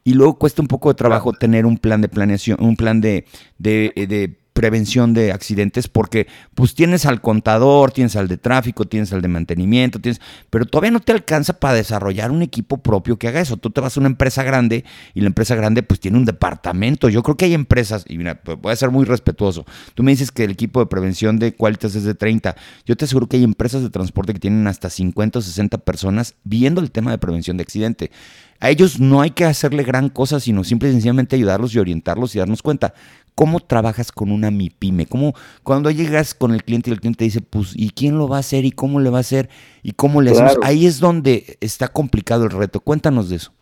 Y 0.05 0.15
luego 0.15 0.39
cuesta 0.39 0.63
un 0.63 0.69
poco 0.69 0.89
de 0.89 0.95
trabajo 0.95 1.33
tener 1.33 1.67
un 1.67 1.77
plan 1.77 2.01
de 2.01 2.09
planeación, 2.09 2.59
un 2.61 2.77
plan 2.77 3.01
de, 3.01 3.27
de, 3.59 3.93
de 3.95 4.38
prevención 4.59 5.15
de 5.15 5.31
accidentes 5.31 5.87
porque 5.87 6.27
pues 6.57 6.75
tienes 6.75 7.07
al 7.07 7.21
contador, 7.21 7.93
tienes 7.93 8.17
al 8.17 8.27
de 8.27 8.39
tráfico, 8.39 8.87
tienes 8.87 9.13
al 9.13 9.23
de 9.23 9.29
mantenimiento, 9.29 10.01
tienes, 10.01 10.21
pero 10.51 10.67
todavía 10.67 10.91
no 10.91 10.99
te 10.99 11.13
alcanza 11.13 11.61
para 11.61 11.75
desarrollar 11.75 12.33
un 12.33 12.43
equipo 12.43 12.79
propio 12.79 13.17
que 13.21 13.29
haga 13.29 13.41
eso. 13.41 13.57
Tú 13.57 13.71
te 13.71 13.81
vas 13.81 13.97
a 13.97 14.01
una 14.01 14.09
empresa 14.09 14.43
grande 14.43 14.85
y 15.15 15.21
la 15.21 15.29
empresa 15.29 15.55
grande 15.55 15.85
pues 15.85 16.01
tiene 16.01 16.19
un 16.19 16.25
departamento. 16.25 17.09
Yo 17.09 17.23
creo 17.23 17.37
que 17.37 17.45
hay 17.45 17.55
empresas, 17.55 18.05
y 18.09 18.19
mira, 18.19 18.41
voy 18.61 18.73
a 18.73 18.75
ser 18.75 18.91
muy 18.91 19.05
respetuoso. 19.05 19.65
Tú 19.95 20.03
me 20.03 20.11
dices 20.11 20.33
que 20.33 20.43
el 20.43 20.51
equipo 20.51 20.81
de 20.81 20.87
prevención 20.87 21.39
de 21.39 21.55
cualitas 21.55 21.95
es 21.95 22.03
de 22.03 22.17
30. 22.17 22.57
Yo 22.85 22.97
te 22.97 23.05
aseguro 23.05 23.29
que 23.29 23.37
hay 23.37 23.45
empresas 23.45 23.85
de 23.85 23.91
transporte 23.91 24.33
que 24.33 24.41
tienen 24.41 24.67
hasta 24.67 24.91
50 24.91 25.39
o 25.39 25.43
60 25.43 25.79
personas 25.79 26.35
viendo 26.43 26.81
el 26.81 26.91
tema 26.91 27.13
de 27.13 27.19
prevención 27.19 27.59
de 27.59 27.63
accidente. 27.63 28.11
A 28.61 28.71
ellos 28.71 28.99
no 28.99 29.21
hay 29.21 29.31
que 29.31 29.45
hacerle 29.45 29.85
gran 29.85 30.09
cosa, 30.09 30.41
sino 30.41 30.65
simple 30.65 30.89
y 30.89 30.93
sencillamente 30.93 31.37
ayudarlos 31.37 31.73
y 31.77 31.79
orientarlos 31.79 32.35
y 32.35 32.41
darnos 32.41 32.61
cuenta 32.61 32.93
¿Cómo 33.39 33.61
trabajas 33.61 34.11
con 34.11 34.33
una 34.33 34.51
MIPYME? 34.51 35.07
¿Cómo, 35.07 35.33
cuando 35.63 35.93
llegas 35.93 36.35
con 36.35 36.53
el 36.53 36.65
cliente 36.65 36.91
y 36.91 36.95
el 36.95 36.99
cliente 36.99 37.23
dice, 37.23 37.41
pues, 37.41 37.73
¿y 37.77 37.91
quién 37.91 38.19
lo 38.19 38.27
va 38.27 38.39
a 38.39 38.41
hacer? 38.41 38.65
¿Y 38.65 38.73
cómo 38.73 38.99
le 38.99 39.11
va 39.11 39.19
a 39.19 39.21
hacer? 39.21 39.49
¿Y 39.85 39.93
cómo 39.93 40.21
le 40.21 40.33
hacemos? 40.33 40.59
Ahí 40.65 40.87
es 40.87 40.99
donde 40.99 41.57
está 41.61 41.87
complicado 41.87 42.47
el 42.47 42.51
reto. 42.51 42.81
Cuéntanos 42.81 43.31
de 43.31 43.37
eso. 43.37 43.53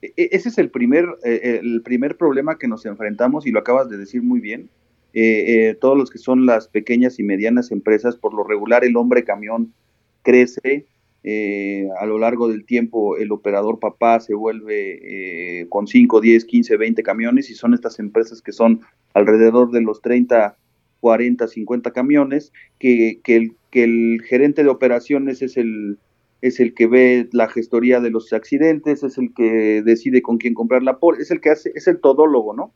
e, 0.00 0.12
e, 0.16 0.28
ese 0.30 0.48
es 0.48 0.58
el 0.58 0.70
primer, 0.70 1.06
eh, 1.24 1.58
el 1.60 1.82
primer 1.82 2.16
problema 2.16 2.56
que 2.56 2.68
nos 2.68 2.86
enfrentamos 2.86 3.48
y 3.48 3.50
lo 3.50 3.58
acabas 3.58 3.88
de 3.88 3.96
decir 3.96 4.22
muy 4.22 4.38
bien. 4.38 4.70
Eh, 5.12 5.76
todos 5.80 5.98
los 5.98 6.08
que 6.08 6.18
son 6.18 6.46
las 6.46 6.68
pequeñas 6.68 7.18
y 7.18 7.24
medianas 7.24 7.72
empresas, 7.72 8.14
por 8.14 8.32
lo 8.32 8.44
regular 8.44 8.84
el 8.84 8.96
hombre 8.96 9.24
camión 9.24 9.74
crece, 10.22 10.86
a 11.24 12.06
lo 12.06 12.18
largo 12.18 12.48
del 12.48 12.64
tiempo 12.64 13.16
el 13.16 13.32
operador 13.32 13.78
papá 13.80 14.20
se 14.20 14.34
vuelve 14.34 15.66
con 15.68 15.86
5, 15.86 16.20
10, 16.20 16.44
15, 16.44 16.76
20 16.76 17.02
camiones 17.02 17.50
y 17.50 17.54
son 17.54 17.74
estas 17.74 17.98
empresas 17.98 18.40
que 18.40 18.52
son 18.52 18.80
alrededor 19.14 19.70
de 19.70 19.82
los 19.82 20.00
30, 20.00 20.56
40, 21.00 21.48
50 21.48 21.92
camiones, 21.92 22.52
que, 22.78 23.20
que, 23.22 23.36
el, 23.36 23.56
que 23.70 23.84
el 23.84 24.22
gerente 24.26 24.62
de 24.62 24.70
operaciones 24.70 25.42
es 25.42 25.56
el, 25.56 25.98
es 26.40 26.60
el 26.60 26.74
que 26.74 26.86
ve 26.86 27.28
la 27.32 27.48
gestoría 27.48 28.00
de 28.00 28.10
los 28.10 28.32
accidentes, 28.32 29.02
es 29.02 29.18
el 29.18 29.32
que 29.34 29.82
decide 29.82 30.22
con 30.22 30.38
quién 30.38 30.54
comprar 30.54 30.82
la 30.82 30.98
póliza, 30.98 31.22
es 31.22 31.30
el 31.30 31.40
que 31.40 31.50
hace, 31.50 31.72
es 31.74 31.88
el 31.88 32.00
todólogo, 32.00 32.54
¿no? 32.54 32.72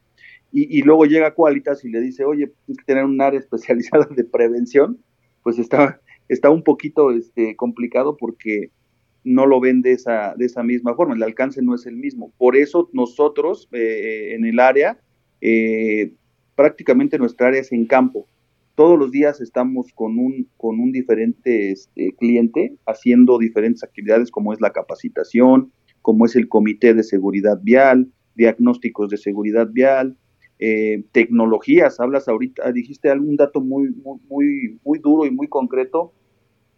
Y, 0.54 0.82
luego 0.82 1.06
llega 1.06 1.34
Qualitas 1.34 1.82
y 1.82 1.88
le 1.88 2.02
dice, 2.02 2.26
oye, 2.26 2.52
tienes 2.66 2.78
que 2.80 2.84
tener 2.84 3.04
un 3.04 3.18
área 3.22 3.40
especializada 3.40 4.06
de 4.10 4.24
prevención, 4.24 4.98
pues 5.42 5.58
está, 5.58 6.00
está 6.28 6.50
un 6.50 6.62
poquito 6.62 7.10
este, 7.10 7.56
complicado 7.56 8.16
porque 8.16 8.70
no 9.24 9.46
lo 9.46 9.60
ven 9.60 9.82
de 9.82 9.92
esa, 9.92 10.34
de 10.36 10.46
esa 10.46 10.62
misma 10.62 10.94
forma, 10.94 11.14
el 11.14 11.22
alcance 11.22 11.62
no 11.62 11.74
es 11.74 11.86
el 11.86 11.96
mismo. 11.96 12.32
Por 12.38 12.56
eso 12.56 12.88
nosotros 12.92 13.68
eh, 13.72 14.34
en 14.34 14.44
el 14.44 14.58
área, 14.58 14.98
eh, 15.40 16.12
prácticamente 16.56 17.18
nuestra 17.18 17.48
área 17.48 17.60
es 17.60 17.72
en 17.72 17.86
campo, 17.86 18.26
todos 18.74 18.98
los 18.98 19.10
días 19.10 19.40
estamos 19.40 19.92
con 19.94 20.18
un, 20.18 20.48
con 20.56 20.80
un 20.80 20.92
diferente 20.92 21.72
este, 21.72 22.14
cliente 22.18 22.74
haciendo 22.86 23.38
diferentes 23.38 23.84
actividades 23.84 24.30
como 24.30 24.52
es 24.52 24.60
la 24.60 24.72
capacitación, 24.72 25.72
como 26.00 26.24
es 26.24 26.36
el 26.36 26.48
comité 26.48 26.94
de 26.94 27.02
seguridad 27.02 27.60
vial, 27.62 28.10
diagnósticos 28.34 29.10
de 29.10 29.18
seguridad 29.18 29.68
vial, 29.70 30.16
eh, 30.64 31.02
tecnologías. 31.10 31.98
Hablas 31.98 32.28
ahorita, 32.28 32.70
dijiste 32.70 33.10
algún 33.10 33.34
dato 33.34 33.60
muy, 33.60 33.90
muy, 33.90 34.20
muy, 34.28 34.78
muy 34.84 34.98
duro 35.00 35.26
y 35.26 35.32
muy 35.32 35.48
concreto 35.48 36.12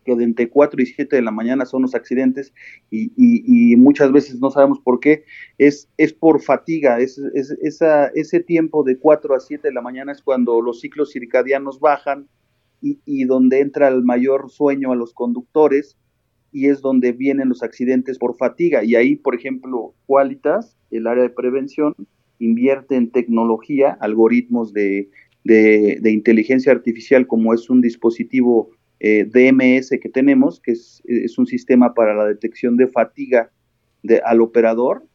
que 0.07 0.17
de 0.17 0.25
entre 0.25 0.49
4 0.49 0.81
y 0.81 0.87
7 0.87 1.17
de 1.17 1.21
la 1.21 1.31
mañana 1.31 1.67
son 1.67 1.83
los 1.83 1.95
accidentes 1.95 2.55
y, 2.91 3.13
y, 3.15 3.77
muchas 3.77 4.11
veces 4.11 4.41
no 4.41 4.51
sabemos 4.51 4.79
por 4.81 5.01
qué, 5.01 5.25
es, 5.59 5.91
es 5.99 6.15
por 6.15 6.41
fatiga, 6.41 6.99
es, 6.99 7.19
es, 7.35 7.51
esa, 7.63 8.07
ese 8.09 8.41
tiempo 8.41 8.85
de 8.85 8.99
4 8.99 9.35
a 9.35 9.41
7 9.41 9.69
de 9.69 9.75
la 9.75 9.83
mañana 9.83 10.13
es 10.13 10.23
cuando 10.23 10.63
los 10.63 10.81
ciclos 10.81 11.13
circadianos 11.13 11.79
bajan 11.79 12.27
y, 12.81 13.01
y 13.05 13.25
donde 13.25 13.61
entra 13.61 13.89
el 13.89 14.03
mayor 14.03 14.51
sueño 14.51 14.93
a 14.93 14.97
los 14.97 15.13
conductores 15.13 15.99
y 16.53 16.69
es 16.69 16.81
donde 16.81 17.13
vienen 17.13 17.51
los 17.51 17.63
accidentes 17.63 18.19
por 18.19 18.35
fatiga. 18.39 18.83
Y 18.83 18.95
ahí, 18.95 19.17
por 19.17 19.35
ejemplo, 19.35 19.93
Qualitas, 20.07 20.79
el 20.91 21.07
área 21.07 21.25
de 21.25 21.31
prevención, 21.31 21.95
invierte 22.39 22.97
en 22.97 23.11
tecnología, 23.11 23.97
algoritmos 24.01 24.73
de, 24.73 25.09
inteligencia 25.45 26.73
artificial 26.73 27.27
como 27.27 27.53
es 27.53 27.69
un 27.69 27.81
dispositivo 27.81 28.71
eh, 29.01 29.25
DMS 29.25 29.91
que 30.01 30.09
tenemos, 30.09 30.61
que 30.61 30.73
es, 30.73 31.03
un 31.39 31.47
sistema 31.47 31.95
para 31.95 32.15
la 32.15 32.27
detección 32.27 32.77
de 32.77 32.89
fatiga 32.89 33.51
al 34.25 34.41
operador, 34.41 35.07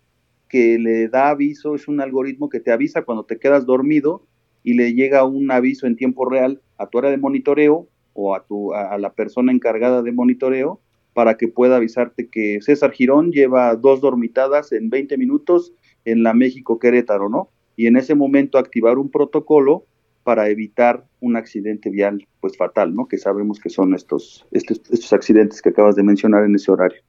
que 0.48 0.80
le 0.80 1.08
da 1.08 1.30
aviso, 1.30 1.76
es 1.76 1.88
un 1.88 2.02
algoritmo 2.02 2.50
que 2.50 2.60
te 2.60 2.72
avisa 2.72 3.04
cuando 3.04 3.24
te 3.24 3.38
quedas 3.38 3.66
dormido 3.66 4.26
y 4.64 4.74
le 4.74 4.94
llega 4.94 5.24
un 5.24 5.52
aviso 5.52 5.88
en 5.88 5.96
tiempo 5.96 6.28
real 6.28 6.62
a 6.78 6.88
tu 6.88 6.98
área 6.98 7.12
de 7.12 7.18
monitoreo 7.18 7.88
o 8.14 8.36
a, 8.36 8.46
tu, 8.46 8.74
a, 8.74 8.98
la 8.98 9.14
persona 9.14 9.52
encargada 9.52 10.02
de 10.02 10.12
monitoreo 10.12 10.82
para 11.14 11.38
que 11.38 11.48
pueda 11.48 11.78
avisarte 11.78 12.28
que 12.28 12.60
César 12.62 12.92
Girón 12.92 13.32
lleva 13.32 13.76
dos 13.76 14.02
dormitadas 14.02 14.72
en 14.72 14.90
20 14.90 15.18
minutos 15.18 15.74
en 16.06 16.24
la 16.24 16.34
México 16.34 16.80
Querétaro, 16.80 17.30
¿no? 17.30 17.50
Y 17.76 17.88
en 17.88 17.98
ese 17.98 18.16
momento 18.16 18.58
activar 18.58 18.98
un 18.98 19.10
protocolo 19.10 19.86
para 20.24 20.50
evitar 20.50 21.06
un 21.22 21.38
accidente 21.38 21.90
vial 21.90 22.28
pues 22.42 22.58
fatal, 22.58 22.94
¿no? 22.94 23.08
Que 23.08 23.18
sabemos 23.18 23.60
que 23.60 23.70
son 23.70 23.94
estos, 23.96 24.46
estos, 24.52 24.82
estos 24.92 25.14
accidentes 25.14 25.62
que 25.62 25.70
acabas 25.70 25.96
de 25.96 26.04
mencionar 26.04 26.44
en 26.44 26.56
ese 26.56 26.72
horario. 26.72 27.02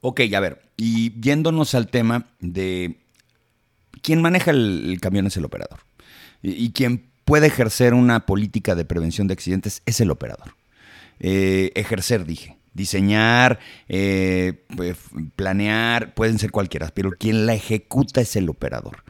Ok, 0.00 0.20
a 0.34 0.40
ver, 0.40 0.60
y 0.76 1.18
yéndonos 1.20 1.74
al 1.74 1.88
tema 1.88 2.28
de 2.40 2.96
quién 4.02 4.22
maneja 4.22 4.50
el, 4.50 4.98
camión 5.00 5.26
es 5.26 5.36
el 5.36 5.44
operador. 5.44 5.80
Y, 6.42 6.70
quien 6.72 7.10
puede 7.24 7.48
ejercer 7.48 7.92
una 7.94 8.24
política 8.24 8.74
de 8.74 8.84
prevención 8.84 9.26
de 9.26 9.32
accidentes 9.32 9.82
es 9.84 10.00
el 10.00 10.10
operador. 10.10 10.54
Eh, 11.18 11.72
ejercer, 11.74 12.24
dije. 12.24 12.56
Diseñar, 12.76 13.58
eh, 13.88 14.64
pues, 14.76 14.96
planear, 15.34 16.14
pueden 16.14 16.38
ser 16.38 16.50
cualquiera, 16.50 16.90
pero 16.94 17.10
quien 17.12 17.46
la 17.46 17.54
ejecuta 17.54 18.20
es 18.20 18.36
el 18.36 18.48
operador. 18.48 19.02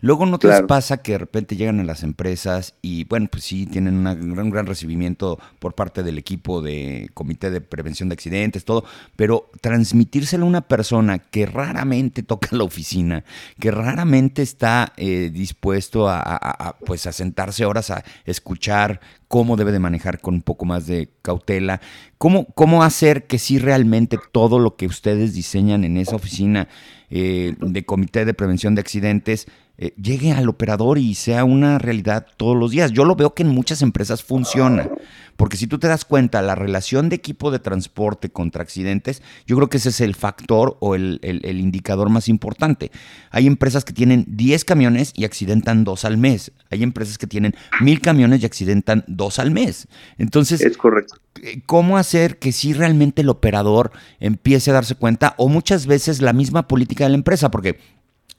Luego 0.00 0.26
no 0.26 0.38
te 0.38 0.62
pasa 0.64 0.98
que 0.98 1.12
de 1.12 1.18
repente 1.18 1.56
llegan 1.56 1.80
a 1.80 1.84
las 1.84 2.02
empresas 2.02 2.74
y 2.82 3.04
bueno, 3.04 3.26
pues 3.30 3.44
sí, 3.44 3.66
tienen 3.66 4.06
un 4.06 4.50
gran 4.50 4.66
recibimiento 4.66 5.38
por 5.58 5.74
parte 5.74 6.02
del 6.02 6.18
equipo 6.18 6.62
de 6.62 7.10
comité 7.14 7.50
de 7.50 7.60
prevención 7.60 8.08
de 8.08 8.12
accidentes, 8.12 8.64
todo, 8.64 8.84
pero 9.16 9.50
transmitírselo 9.60 10.44
a 10.44 10.48
una 10.48 10.60
persona 10.60 11.18
que 11.18 11.46
raramente 11.46 12.22
toca 12.22 12.48
la 12.52 12.64
oficina, 12.64 13.24
que 13.58 13.72
raramente 13.72 14.42
está 14.42 14.92
eh, 14.96 15.30
dispuesto 15.32 16.08
a, 16.08 16.76
pues 16.86 17.06
a 17.06 17.12
sentarse 17.12 17.64
horas 17.64 17.90
a 17.90 18.04
escuchar 18.24 19.00
cómo 19.26 19.56
debe 19.56 19.72
de 19.72 19.80
manejar 19.80 20.20
con 20.20 20.34
un 20.34 20.42
poco 20.42 20.64
más 20.64 20.86
de 20.86 21.10
cautela, 21.22 21.80
cómo, 22.18 22.46
cómo 22.54 22.84
hacer 22.84 23.26
que 23.26 23.38
sí 23.38 23.58
realmente 23.58 24.18
todo 24.32 24.58
lo 24.60 24.76
que 24.76 24.86
ustedes 24.86 25.34
diseñan 25.34 25.84
en 25.84 25.96
esa 25.96 26.16
oficina 26.16 26.68
eh, 27.10 27.54
de 27.58 27.84
comité 27.84 28.24
de 28.24 28.34
prevención 28.34 28.74
de 28.74 28.80
accidentes 28.80 29.48
eh, 29.80 29.94
llegue 29.96 30.32
al 30.32 30.48
operador 30.48 30.98
y 30.98 31.14
sea 31.14 31.44
una 31.44 31.78
realidad 31.78 32.26
todos 32.36 32.56
los 32.56 32.72
días. 32.72 32.90
Yo 32.90 33.04
lo 33.04 33.14
veo 33.14 33.34
que 33.34 33.44
en 33.44 33.50
muchas 33.50 33.80
empresas 33.80 34.24
funciona, 34.24 34.90
porque 35.36 35.56
si 35.56 35.68
tú 35.68 35.78
te 35.78 35.86
das 35.86 36.04
cuenta, 36.04 36.42
la 36.42 36.56
relación 36.56 37.08
de 37.08 37.14
equipo 37.14 37.52
de 37.52 37.60
transporte 37.60 38.28
contra 38.28 38.64
accidentes, 38.64 39.22
yo 39.46 39.54
creo 39.54 39.68
que 39.68 39.76
ese 39.76 39.90
es 39.90 40.00
el 40.00 40.16
factor 40.16 40.76
o 40.80 40.96
el, 40.96 41.20
indicador 41.22 42.10
más 42.10 42.28
importante. 42.28 42.90
Hay 43.30 43.46
empresas 43.46 43.84
que 43.84 43.92
tienen 43.92 44.24
10 44.26 44.64
camiones 44.64 45.12
y 45.14 45.24
accidentan 45.24 45.84
dos 45.84 46.04
al 46.04 46.18
mes. 46.18 46.50
Hay 46.70 46.82
empresas 46.82 47.16
que 47.16 47.28
tienen 47.28 47.54
mil 47.80 48.00
camiones 48.00 48.42
y 48.42 48.46
accidentan 48.46 49.04
dos 49.06 49.38
al 49.38 49.52
mes. 49.52 49.86
Entonces, 50.18 50.60
es 50.60 50.76
correcto. 50.76 51.18
Eh, 51.40 51.62
¿Cómo 51.66 51.98
hacer 51.98 52.38
que 52.38 52.50
si 52.50 52.72
realmente 52.72 53.22
el 53.22 53.28
operador 53.28 53.92
empiece 54.18 54.72
a 54.72 54.74
darse 54.74 54.96
cuenta 54.96 55.36
o 55.38 55.48
muchas 55.48 55.86
veces 55.86 56.20
la 56.20 56.32
misma 56.32 56.66
política 56.66 57.04
de 57.04 57.10
la 57.10 57.16
empresa? 57.16 57.52
Porque 57.52 57.78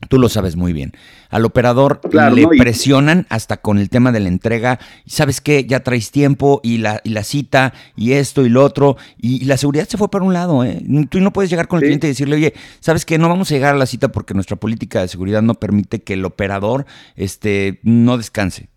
Tú 0.08 0.18
lo 0.18 0.30
sabes 0.30 0.56
muy 0.56 0.72
bien. 0.72 0.94
Al 1.30 1.44
operador 1.44 2.00
le 2.12 2.48
presionan 2.48 3.28
hasta 3.30 3.58
con 3.58 3.78
el 3.78 3.90
tema 3.90 4.14
de 4.14 4.22
la 4.22 4.30
entrega. 4.30 4.80
¿Sabes 5.06 5.42
qué? 5.42 5.66
Ya 5.66 5.82
traes 5.82 6.10
tiempo 6.12 6.62
y 6.64 6.78
la, 6.78 7.02
y 7.04 7.10
la 7.10 7.24
cita 7.24 7.74
y 7.98 8.14
esto 8.14 8.46
y 8.46 8.50
lo 8.50 8.64
otro. 8.64 8.96
Y, 9.18 9.44
la 9.44 9.58
seguridad 9.58 9.88
se 9.90 9.98
fue 9.98 10.10
para 10.10 10.24
un 10.24 10.34
lado. 10.34 10.64
¿eh? 10.64 10.82
Tú 11.10 11.20
no 11.20 11.34
puedes 11.34 11.50
llegar 11.50 11.68
con 11.68 11.80
el 11.80 11.84
cliente 11.84 12.08
y 12.08 12.12
decirle, 12.12 12.38
oye, 12.38 12.54
¿sabes 12.80 13.06
qué? 13.06 13.18
No 13.18 13.28
vamos 13.28 13.52
a 13.52 13.56
llegar 13.56 13.76
a 13.76 13.78
la 13.78 13.86
cita 13.86 14.10
porque 14.10 14.34
nuestra 14.34 14.56
política 14.56 15.02
de 15.02 15.10
seguridad 15.10 15.42
no 15.42 15.56
permite 15.56 16.02
que 16.02 16.14
el 16.14 16.24
operador 16.24 16.86
este, 17.16 17.80
no 17.84 18.18
descanse. 18.18 18.70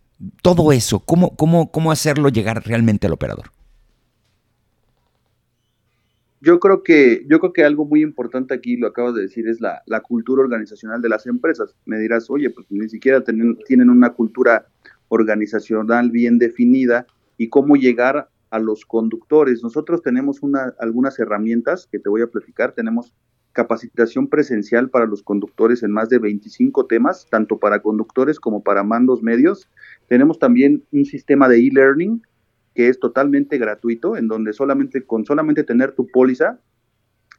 Todo 0.42 0.72
eso, 0.72 1.00
¿cómo, 1.00 1.36
cómo, 1.36 1.70
cómo 1.70 1.92
hacerlo 1.92 2.30
llegar 2.30 2.66
realmente 2.66 3.06
al 3.06 3.12
operador? 3.12 3.52
Yo 6.42 6.58
creo 6.58 6.82
que 6.82 7.24
yo 7.28 7.38
creo 7.38 7.52
que 7.52 7.64
algo 7.64 7.84
muy 7.84 8.02
importante 8.02 8.52
aquí 8.52 8.76
lo 8.76 8.88
acabas 8.88 9.14
de 9.14 9.22
decir 9.22 9.48
es 9.48 9.60
la, 9.60 9.80
cultura 10.02 10.42
organizacional 10.42 11.00
de 11.00 11.08
las 11.08 11.26
empresas. 11.26 11.76
Me 11.86 11.98
dirás 11.98 12.28
oye 12.30 12.50
pues 12.50 12.66
ni 12.68 12.88
siquiera 12.88 13.22
tienen, 13.22 13.56
tienen 13.66 13.88
una 13.88 14.10
cultura 14.10 14.66
organizacional 15.08 16.10
bien 16.10 16.38
definida 16.38 17.06
y 17.38 17.48
cómo 17.48 17.76
llegar 17.76 18.28
a 18.50 18.58
los 18.58 18.84
conductores 18.84 19.62
nosotros 19.62 20.02
tenemos 20.02 20.42
una, 20.42 20.74
algunas 20.80 21.18
herramientas 21.18 21.88
que 21.90 22.00
te 22.00 22.08
voy 22.08 22.22
a 22.22 22.26
platicar. 22.26 22.72
Tenemos 22.72 23.14
capacitación 23.52 24.28
presencial 24.28 24.90
para 24.90 25.06
los 25.06 25.22
conductores 25.22 25.82
en 25.84 25.92
más 25.92 26.08
de 26.08 26.18
25 26.18 26.86
temas 26.86 27.26
tanto 27.30 27.58
para 27.58 27.82
conductores 27.82 28.40
como 28.40 28.64
para 28.64 28.82
mandos 28.82 29.22
medios. 29.22 29.70
Tenemos 30.08 30.40
también 30.40 30.82
un 30.90 31.04
sistema 31.04 31.48
de 31.48 31.58
e-learning 31.58 32.20
que 32.74 32.88
es 32.88 32.98
totalmente 32.98 33.58
gratuito, 33.58 34.16
en 34.16 34.28
donde 34.28 34.52
solamente 34.52 35.04
con 35.04 35.24
solamente 35.24 35.64
tener 35.64 35.92
tu 35.92 36.06
póliza 36.06 36.60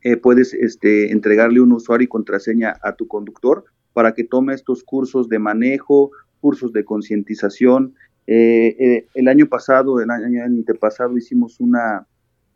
eh, 0.03 0.17
puedes 0.17 0.53
este, 0.53 1.11
entregarle 1.11 1.61
un 1.61 1.71
usuario 1.71 2.05
y 2.05 2.09
contraseña 2.09 2.77
a 2.81 2.95
tu 2.95 3.07
conductor 3.07 3.63
para 3.93 4.13
que 4.13 4.25
tome 4.25 4.53
estos 4.53 4.83
cursos 4.83 5.29
de 5.29 5.39
manejo, 5.39 6.11
cursos 6.41 6.73
de 6.73 6.83
concientización. 6.83 7.95
Eh, 8.27 8.75
eh, 8.79 9.07
el 9.13 9.27
año 9.29 9.47
pasado, 9.47 10.01
el 10.01 10.09
año 10.09 10.43
antepasado, 10.43 11.17
hicimos 11.17 11.59
una, 11.61 12.05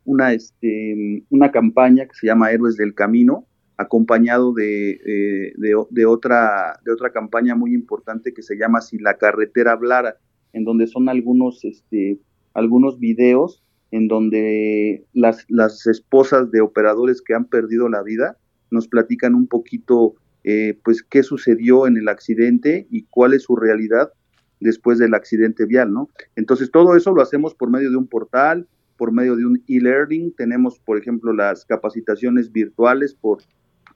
una, 0.04 0.34
este, 0.34 1.24
una 1.30 1.52
campaña 1.52 2.06
que 2.06 2.16
se 2.16 2.28
llama 2.28 2.52
Héroes 2.52 2.76
del 2.76 2.94
Camino, 2.94 3.48
acompañado 3.78 4.54
de, 4.54 5.54
de, 5.56 6.06
otra, 6.06 6.80
de 6.84 6.92
otra 6.92 7.12
campaña 7.12 7.56
muy 7.56 7.76
importante 7.76 8.34
que 8.34 8.42
se 8.42 8.58
llama 8.58 8.82
Si 8.82 8.98
la 8.98 9.18
carretera 9.18 9.74
hablara, 9.74 10.18
en 10.52 10.64
donde 10.64 10.88
son 10.88 11.08
algunos 11.10 11.64
este, 11.64 12.20
algunos 12.58 13.00
videos 13.00 13.64
en 13.92 14.08
donde 14.08 15.06
las, 15.14 15.46
las 15.48 15.86
esposas 15.86 16.50
de 16.50 16.60
operadores 16.60 17.22
que 17.22 17.36
han 17.36 17.46
perdido 17.46 17.88
la 17.88 18.02
vida 18.02 18.36
nos 18.72 18.88
platican 18.88 19.36
un 19.36 19.46
poquito 19.46 20.16
eh, 20.44 20.80
pues 20.84 21.04
qué 21.04 21.22
sucedió 21.22 21.86
en 21.86 21.98
el 21.98 22.10
accidente 22.10 22.88
y 22.90 23.04
cuál 23.04 23.34
es 23.34 23.44
su 23.44 23.56
realidad 23.56 24.12
después 24.60 24.98
del 24.98 25.14
accidente 25.14 25.66
vial, 25.66 25.94
¿no? 25.94 26.10
Entonces 26.36 26.72
todo 26.72 26.96
eso 26.96 27.14
lo 27.14 27.22
hacemos 27.22 27.54
por 27.54 27.70
medio 27.70 27.92
de 27.92 27.98
un 27.98 28.08
portal, 28.08 28.68
por 28.98 29.12
medio 29.12 29.36
de 29.36 29.46
un 29.46 29.64
e-learning, 29.68 30.34
tenemos 30.36 30.80
por 30.80 30.98
ejemplo 30.98 31.34
las 31.34 31.64
capacitaciones 31.64 32.52
virtuales 32.52 33.14
por, 33.14 33.44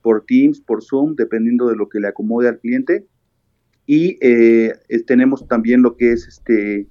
por 0.02 0.24
Teams, 0.24 0.60
por 0.60 0.84
Zoom, 0.84 1.16
dependiendo 1.16 1.66
de 1.66 1.74
lo 1.74 1.88
que 1.88 1.98
le 1.98 2.06
acomode 2.06 2.48
al 2.48 2.60
cliente, 2.60 3.06
y 3.86 4.18
eh, 4.20 4.72
tenemos 5.08 5.48
también 5.48 5.82
lo 5.82 5.96
que 5.96 6.12
es 6.12 6.28
este 6.28 6.86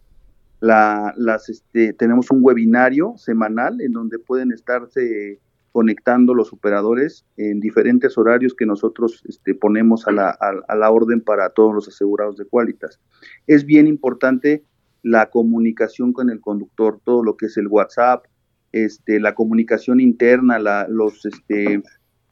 la, 0.62 1.14
las 1.18 1.50
este, 1.50 1.92
tenemos 1.94 2.30
un 2.30 2.40
webinario 2.42 3.16
semanal 3.18 3.82
en 3.82 3.92
donde 3.92 4.20
pueden 4.20 4.52
estarse 4.52 5.40
conectando 5.72 6.36
los 6.36 6.54
operadores 6.54 7.26
en 7.36 7.60
diferentes 7.60 8.18
horarios 8.18 8.54
que 8.54 8.66
nosotros 8.66 9.24
este, 9.28 9.56
ponemos 9.56 10.08
a 10.08 10.12
la, 10.12 10.30
a, 10.30 10.76
la, 10.76 10.92
orden 10.92 11.22
para 11.22 11.50
todos 11.50 11.74
los 11.74 11.88
asegurados 11.88 12.38
de 12.38 12.46
Qualitas. 12.46 13.00
Es 13.48 13.66
bien 13.66 13.88
importante 13.88 14.64
la 15.02 15.30
comunicación 15.30 16.14
con 16.14 16.30
el 16.30 16.40
conductor, 16.40 17.00
todo 17.04 17.24
lo 17.24 17.38
que 17.38 17.48
es 17.48 17.58
el 17.58 17.68
WhatsApp, 17.68 18.26
este, 18.72 19.20
la 19.20 19.34
comunicación 19.34 20.00
interna, 20.00 20.60
la, 20.60 20.88
los, 20.88 21.26
este, 21.26 21.82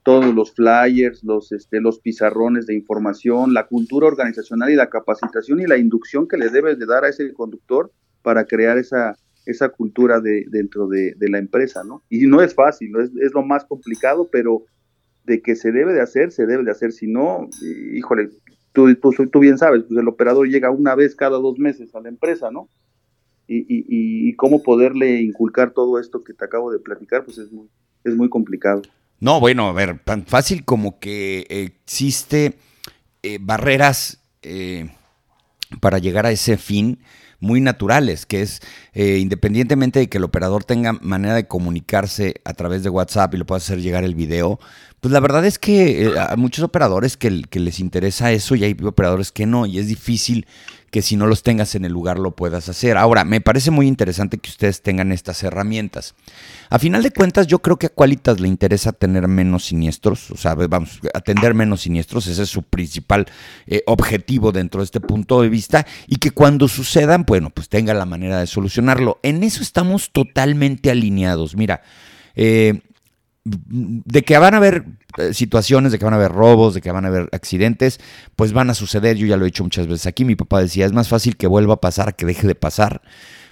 todos 0.04 0.36
los 0.36 0.54
flyers, 0.54 1.24
los, 1.24 1.52
este, 1.52 1.82
los 1.82 2.00
pizarrones 2.00 2.68
de 2.68 2.76
información, 2.76 3.54
la 3.54 3.66
cultura 3.66 4.06
organizacional 4.06 4.70
y 4.70 4.76
la 4.76 4.90
capacitación 4.90 5.62
y 5.62 5.66
la 5.66 5.78
inducción 5.78 6.28
que 6.28 6.38
le 6.38 6.50
debes 6.50 6.78
de 6.78 6.86
dar 6.86 7.06
a 7.06 7.10
ese 7.10 7.34
conductor 7.34 7.92
para 8.22 8.46
crear 8.46 8.78
esa, 8.78 9.16
esa 9.46 9.70
cultura 9.70 10.20
de, 10.20 10.46
dentro 10.50 10.88
de, 10.88 11.16
la 11.20 11.38
empresa, 11.38 11.84
¿no? 11.84 12.04
Y 12.10 12.28
no 12.28 12.42
es 12.42 12.54
fácil, 12.54 12.92
es, 13.00 13.12
es 13.22 13.34
lo 13.34 13.44
más 13.44 13.66
complicado, 13.66 14.30
pero 14.32 14.64
de 15.26 15.42
que 15.42 15.56
se 15.56 15.72
debe 15.72 15.94
de 15.94 16.02
hacer, 16.02 16.32
se 16.32 16.46
debe 16.46 16.64
de 16.64 16.72
hacer, 16.72 16.92
si 16.92 17.08
no, 17.08 17.50
híjole, 17.94 18.30
tú, 18.74 18.94
tú, 18.96 19.12
tú 19.12 19.40
bien 19.40 19.58
sabes, 19.58 19.84
pues 19.84 20.00
el 20.00 20.08
operador 20.08 20.48
llega 20.48 20.72
una 20.72 20.96
vez 20.96 21.16
cada 21.16 21.38
dos 21.38 21.60
meses 21.60 21.94
a 21.96 22.02
la 22.02 22.10
empresa, 22.10 22.52
¿no? 22.52 22.70
Y, 23.48 23.62
y, 23.62 23.84
y, 24.30 24.36
cómo 24.36 24.62
poderle 24.62 25.22
inculcar 25.22 25.72
todo 25.72 26.00
esto 26.00 26.24
que 26.24 26.34
te 26.34 26.46
acabo 26.46 26.72
de 26.72 26.78
platicar, 26.78 27.26
pues 27.26 27.40
es 27.40 27.52
muy, 27.52 27.68
es 28.04 28.16
muy 28.16 28.30
complicado. 28.30 28.84
No, 29.20 29.40
bueno, 29.40 29.68
a 29.68 29.74
ver, 29.74 30.00
tan 30.00 30.24
fácil 30.26 30.64
como 30.64 31.00
que 31.00 31.48
existe 31.50 32.54
eh, 33.24 33.40
barreras 33.42 34.24
eh, 34.44 34.92
para 35.80 36.00
llegar 36.00 36.26
a 36.26 36.32
ese 36.32 36.58
fin 36.58 37.00
muy 37.40 37.62
naturales, 37.62 38.26
que 38.26 38.42
es 38.42 38.62
eh, 38.94 39.18
independientemente 39.18 40.00
de 40.00 40.10
que 40.10 40.18
el 40.18 40.24
operador 40.24 40.64
tenga 40.64 40.94
manera 40.94 41.36
de 41.36 41.48
comunicarse 41.48 42.42
a 42.44 42.54
través 42.54 42.84
de 42.84 42.90
WhatsApp 42.90 43.34
y 43.34 43.38
lo 43.38 43.46
pueda 43.46 43.58
hacer 43.58 43.82
llegar 43.82 44.04
el 44.04 44.16
video, 44.16 44.60
pues 45.00 45.14
la 45.14 45.22
verdad 45.22 45.46
es 45.46 45.58
que 45.58 46.08
eh, 46.08 46.14
hay 46.20 46.38
muchos 46.38 46.64
operadores 46.64 47.16
que 47.16 47.30
les 47.30 47.80
interesa 47.80 48.32
eso 48.32 48.56
y 48.56 48.66
hay 48.66 48.76
operadores 48.84 49.32
que 49.32 49.46
no, 49.46 49.66
y 49.66 49.80
es 49.80 49.88
difícil 49.88 50.46
que 50.92 51.02
si 51.02 51.16
no 51.16 51.28
los 51.28 51.44
tengas 51.44 51.76
en 51.76 51.86
el 51.86 51.92
lugar 51.92 52.20
lo 52.20 52.32
puedas 52.32 52.70
hacer. 52.70 52.98
Ahora, 52.98 53.24
me 53.24 53.42
parece 53.42 53.72
muy 53.72 53.88
interesante 53.88 54.38
que 54.38 54.50
ustedes 54.50 54.82
tengan 54.82 55.12
estas 55.12 55.44
herramientas. 55.44 56.16
A 56.70 56.80
final 56.80 57.04
de 57.04 57.12
cuentas, 57.12 57.48
yo 57.48 57.60
creo 57.60 57.78
que 57.78 57.88
a 57.88 57.90
Qualitas 57.90 58.40
le 58.40 58.48
interesa 58.48 58.92
tener 58.92 59.28
menos 59.28 59.66
siniestros, 59.66 60.32
o 60.32 60.38
sea, 60.38 60.56
vamos, 60.56 61.00
atender 61.14 61.54
menos 61.54 61.82
siniestros, 61.82 62.28
ese 62.28 62.44
es 62.44 62.50
su 62.50 62.64
principal 62.64 63.26
eh, 63.68 63.84
objetivo 63.88 64.52
dentro 64.52 64.82
de 64.82 64.86
este 64.86 65.00
punto 65.00 65.42
de 65.42 65.50
vista, 65.50 65.86
y 66.08 66.18
que 66.18 66.32
cuando 66.32 66.68
sucedan, 66.68 67.26
bueno, 67.26 67.50
pues 67.50 67.70
tenga 67.70 67.94
la 67.94 68.06
manera 68.06 68.40
de 68.40 68.48
solucionarlo. 68.48 69.20
En 69.24 69.44
eso 69.44 69.62
estamos 69.62 70.12
totalmente 70.12 70.92
alineados. 70.92 71.56
Mira, 71.56 71.82
eh, 72.36 72.82
de 73.68 74.24
que 74.24 74.38
van 74.38 74.54
a 74.54 74.58
haber 74.58 74.86
eh, 75.18 75.34
situaciones, 75.34 75.92
de 75.92 76.00
que 76.00 76.06
van 76.06 76.14
a 76.14 76.18
haber 76.18 76.32
robos, 76.32 76.74
de 76.74 76.82
que 76.82 76.92
van 76.92 77.06
a 77.06 77.08
haber 77.10 77.30
accidentes, 77.32 78.00
pues 78.36 78.54
van 78.54 78.70
a 78.70 78.74
suceder. 78.74 79.18
Yo 79.18 79.28
ya 79.28 79.38
lo 79.38 79.44
he 79.44 79.48
dicho 79.48 79.64
muchas 79.64 79.88
veces 79.88 80.08
aquí. 80.08 80.26
Mi 80.26 80.36
papá 80.36 80.62
decía, 80.62 80.86
es 80.86 80.94
más 80.94 81.08
fácil 81.08 81.38
que 81.38 81.48
vuelva 81.48 81.76
a 81.76 81.82
pasar 81.82 82.16
que 82.16 82.26
deje 82.26 82.48
de 82.48 82.56
pasar. 82.56 83.02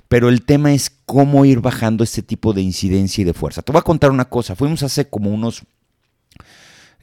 Pero 0.08 0.30
el 0.30 0.44
tema 0.44 0.74
es 0.74 0.90
cómo 1.06 1.44
ir 1.46 1.60
bajando 1.60 2.04
este 2.04 2.22
tipo 2.22 2.54
de 2.54 2.62
incidencia 2.62 3.22
y 3.22 3.26
de 3.26 3.34
fuerza. 3.34 3.62
Te 3.62 3.72
voy 3.72 3.80
a 3.80 3.84
contar 3.84 4.12
una 4.12 4.26
cosa. 4.26 4.56
Fuimos 4.56 4.84
hace 4.84 5.10
como 5.10 5.30
unos 5.32 5.64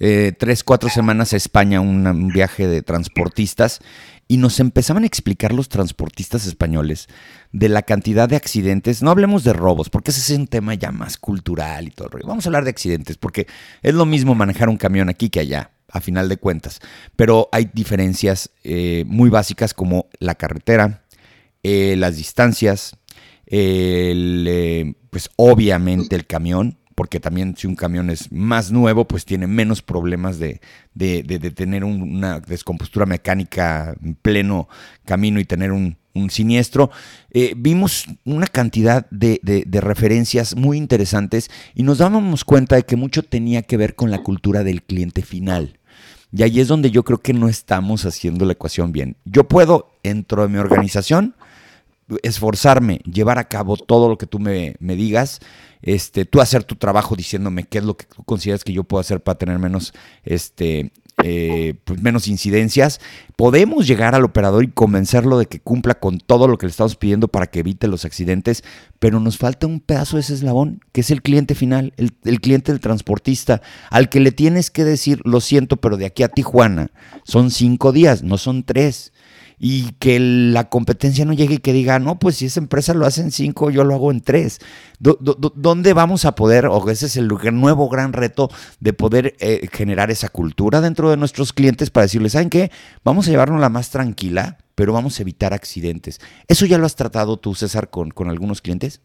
eh, 0.00 0.32
tres, 0.38 0.64
cuatro 0.64 0.88
semanas 0.88 1.32
a 1.32 1.36
España, 1.36 1.80
un 1.80 2.28
viaje 2.28 2.66
de 2.66 2.82
transportistas, 2.82 3.80
y 4.26 4.38
nos 4.38 4.60
empezaban 4.60 5.04
a 5.04 5.06
explicar 5.06 5.52
los 5.52 5.68
transportistas 5.68 6.46
españoles 6.46 7.08
de 7.52 7.68
la 7.68 7.82
cantidad 7.82 8.28
de 8.28 8.36
accidentes. 8.36 9.02
No 9.02 9.10
hablemos 9.10 9.44
de 9.44 9.52
robos, 9.52 9.90
porque 9.90 10.10
ese 10.10 10.32
es 10.32 10.38
un 10.38 10.46
tema 10.46 10.74
ya 10.74 10.92
más 10.92 11.16
cultural 11.18 11.86
y 11.86 11.90
todo 11.90 12.06
el 12.06 12.12
rollo. 12.12 12.26
Vamos 12.28 12.46
a 12.46 12.48
hablar 12.48 12.64
de 12.64 12.70
accidentes, 12.70 13.16
porque 13.16 13.46
es 13.82 13.94
lo 13.94 14.06
mismo 14.06 14.34
manejar 14.34 14.68
un 14.68 14.76
camión 14.76 15.08
aquí 15.08 15.28
que 15.28 15.40
allá, 15.40 15.70
a 15.90 16.00
final 16.00 16.28
de 16.28 16.36
cuentas. 16.36 16.80
Pero 17.16 17.48
hay 17.52 17.70
diferencias 17.72 18.50
eh, 18.62 19.04
muy 19.06 19.30
básicas 19.30 19.74
como 19.74 20.08
la 20.18 20.34
carretera, 20.34 21.04
eh, 21.62 21.96
las 21.96 22.16
distancias, 22.16 22.96
pues 23.46 25.30
obviamente 25.36 26.16
el 26.16 26.26
camión 26.26 26.78
porque 26.94 27.20
también 27.20 27.56
si 27.56 27.66
un 27.66 27.74
camión 27.74 28.10
es 28.10 28.30
más 28.30 28.70
nuevo, 28.70 29.06
pues 29.06 29.24
tiene 29.24 29.46
menos 29.46 29.82
problemas 29.82 30.38
de, 30.38 30.60
tener 31.54 31.84
una 31.84 32.40
descompostura 32.40 33.06
mecánica 33.06 33.94
en 34.02 34.14
pleno 34.14 34.68
camino 35.04 35.40
y 35.40 35.44
tener 35.44 35.72
un, 35.72 35.96
siniestro. 36.28 36.90
Eh, 37.32 37.54
vimos 37.56 38.06
una 38.24 38.46
cantidad 38.46 39.06
de, 39.10 39.66
referencias 39.80 40.54
muy 40.54 40.76
interesantes 40.76 41.50
y 41.74 41.82
nos 41.82 41.98
dábamos 41.98 42.44
cuenta 42.44 42.76
de 42.76 42.84
que 42.84 42.96
mucho 42.96 43.24
tenía 43.24 43.62
que 43.62 43.76
ver 43.76 43.96
con 43.96 44.10
la 44.10 44.22
cultura 44.22 44.62
del 44.62 44.82
cliente 44.82 45.22
final. 45.22 45.80
Y 46.30 46.42
ahí 46.42 46.60
es 46.60 46.68
donde 46.68 46.90
yo 46.90 47.04
creo 47.04 47.18
que 47.18 47.32
no 47.32 47.48
estamos 47.48 48.04
haciendo 48.06 48.44
la 48.44 48.52
ecuación 48.52 48.90
bien. 48.90 49.16
Yo 49.24 49.46
puedo, 49.46 49.92
dentro 50.02 50.42
de 50.42 50.48
mi 50.48 50.58
organización, 50.58 51.34
esforzarme, 52.22 52.98
llevar 52.98 53.38
a 53.38 53.48
cabo 53.48 53.76
todo 53.76 54.08
lo 54.08 54.18
que 54.18 54.26
tú 54.26 54.38
me, 54.38 54.76
me 54.78 54.96
digas 54.96 55.40
este, 55.84 56.24
tú 56.24 56.40
hacer 56.40 56.64
tu 56.64 56.76
trabajo 56.76 57.14
diciéndome 57.14 57.64
qué 57.64 57.78
es 57.78 57.84
lo 57.84 57.96
que 57.96 58.06
tú 58.06 58.22
consideras 58.24 58.64
que 58.64 58.72
yo 58.72 58.84
puedo 58.84 59.02
hacer 59.02 59.22
para 59.22 59.36
tener 59.36 59.58
menos, 59.58 59.92
este, 60.24 60.92
eh, 61.22 61.74
pues 61.84 62.00
menos 62.00 62.26
incidencias, 62.26 63.00
podemos 63.36 63.86
llegar 63.86 64.14
al 64.14 64.24
operador 64.24 64.64
y 64.64 64.68
convencerlo 64.68 65.38
de 65.38 65.44
que 65.44 65.60
cumpla 65.60 65.94
con 65.94 66.20
todo 66.20 66.48
lo 66.48 66.56
que 66.56 66.64
le 66.64 66.70
estamos 66.70 66.96
pidiendo 66.96 67.28
para 67.28 67.48
que 67.48 67.60
evite 67.60 67.86
los 67.86 68.06
accidentes, 68.06 68.64
pero 68.98 69.20
nos 69.20 69.36
falta 69.36 69.66
un 69.66 69.80
pedazo 69.80 70.16
de 70.16 70.22
ese 70.22 70.32
eslabón, 70.32 70.80
que 70.92 71.02
es 71.02 71.10
el 71.10 71.20
cliente 71.20 71.54
final, 71.54 71.92
el, 71.98 72.12
el 72.24 72.40
cliente 72.40 72.72
del 72.72 72.80
transportista, 72.80 73.60
al 73.90 74.08
que 74.08 74.20
le 74.20 74.32
tienes 74.32 74.70
que 74.70 74.84
decir, 74.84 75.20
lo 75.24 75.42
siento, 75.42 75.76
pero 75.76 75.98
de 75.98 76.06
aquí 76.06 76.22
a 76.22 76.28
Tijuana 76.28 76.92
son 77.24 77.50
cinco 77.50 77.92
días, 77.92 78.22
no 78.22 78.38
son 78.38 78.64
tres 78.64 79.12
y 79.66 79.92
que 79.92 80.20
la 80.20 80.68
competencia 80.68 81.24
no 81.24 81.32
llegue 81.32 81.54
y 81.54 81.58
que 81.58 81.72
diga, 81.72 81.98
no, 81.98 82.18
pues 82.18 82.36
si 82.36 82.44
esa 82.44 82.60
empresa 82.60 82.92
lo 82.92 83.06
hace 83.06 83.22
en 83.22 83.30
cinco, 83.30 83.70
yo 83.70 83.82
lo 83.82 83.94
hago 83.94 84.10
en 84.10 84.20
tres. 84.20 84.60
¿Dónde 84.98 85.94
vamos 85.94 86.26
a 86.26 86.34
poder, 86.34 86.66
o 86.66 86.86
ese 86.90 87.06
es 87.06 87.16
el 87.16 87.28
nuevo 87.28 87.88
gran 87.88 88.12
reto 88.12 88.50
de 88.80 88.92
poder 88.92 89.34
eh, 89.38 89.66
generar 89.72 90.10
esa 90.10 90.28
cultura 90.28 90.82
dentro 90.82 91.08
de 91.08 91.16
nuestros 91.16 91.54
clientes 91.54 91.88
para 91.88 92.04
decirles, 92.04 92.32
¿saben 92.32 92.50
qué? 92.50 92.70
Vamos 93.04 93.26
a 93.26 93.30
llevarnos 93.30 93.58
la 93.58 93.70
más 93.70 93.88
tranquila, 93.88 94.58
pero 94.74 94.92
vamos 94.92 95.18
a 95.18 95.22
evitar 95.22 95.54
accidentes. 95.54 96.20
¿Eso 96.46 96.66
ya 96.66 96.76
lo 96.76 96.84
has 96.84 96.94
tratado 96.94 97.38
tú, 97.38 97.54
César, 97.54 97.88
con, 97.88 98.10
con 98.10 98.28
algunos 98.28 98.60
clientes? 98.60 99.00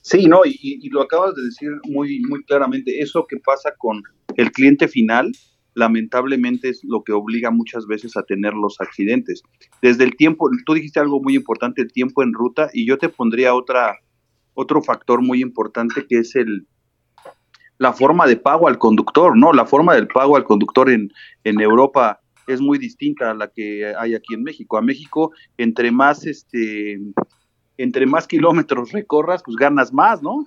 Sí, 0.00 0.26
no, 0.26 0.44
y, 0.44 0.56
y, 0.62 0.88
lo 0.90 1.02
acabas 1.02 1.34
de 1.34 1.42
decir 1.42 1.70
muy, 1.88 2.20
muy 2.28 2.44
claramente. 2.44 3.00
Eso 3.00 3.26
que 3.28 3.38
pasa 3.38 3.72
con 3.76 4.00
el 4.36 4.52
cliente 4.52 4.86
final, 4.86 5.32
lamentablemente 5.74 6.68
es 6.68 6.80
lo 6.84 7.02
que 7.02 7.12
obliga 7.12 7.50
muchas 7.50 7.86
veces 7.86 8.16
a 8.16 8.22
tener 8.22 8.54
los 8.54 8.80
accidentes. 8.80 9.42
Desde 9.80 10.04
el 10.04 10.16
tiempo, 10.16 10.50
tú 10.66 10.74
dijiste 10.74 11.00
algo 11.00 11.20
muy 11.22 11.34
importante, 11.34 11.82
el 11.82 11.92
tiempo 11.92 12.22
en 12.22 12.32
ruta, 12.32 12.70
y 12.72 12.86
yo 12.86 12.98
te 12.98 13.08
pondría 13.08 13.54
otra, 13.54 13.96
otro 14.54 14.82
factor 14.82 15.22
muy 15.22 15.40
importante 15.40 16.06
que 16.06 16.18
es 16.18 16.36
el 16.36 16.66
la 17.78 17.92
forma 17.92 18.26
de 18.28 18.36
pago 18.36 18.68
al 18.68 18.78
conductor, 18.78 19.36
¿no? 19.36 19.52
La 19.52 19.66
forma 19.66 19.94
del 19.94 20.06
pago 20.06 20.36
al 20.36 20.44
conductor 20.44 20.88
en, 20.88 21.10
en 21.42 21.60
Europa 21.60 22.20
es 22.46 22.60
muy 22.60 22.78
distinta 22.78 23.32
a 23.32 23.34
la 23.34 23.48
que 23.48 23.92
hay 23.98 24.14
aquí 24.14 24.34
en 24.34 24.44
México. 24.44 24.76
A 24.76 24.82
México, 24.82 25.32
entre 25.56 25.90
más 25.90 26.24
este 26.24 27.00
entre 27.78 28.06
más 28.06 28.28
kilómetros 28.28 28.92
recorras, 28.92 29.42
pues 29.44 29.56
ganas 29.56 29.92
más, 29.92 30.22
¿no? 30.22 30.44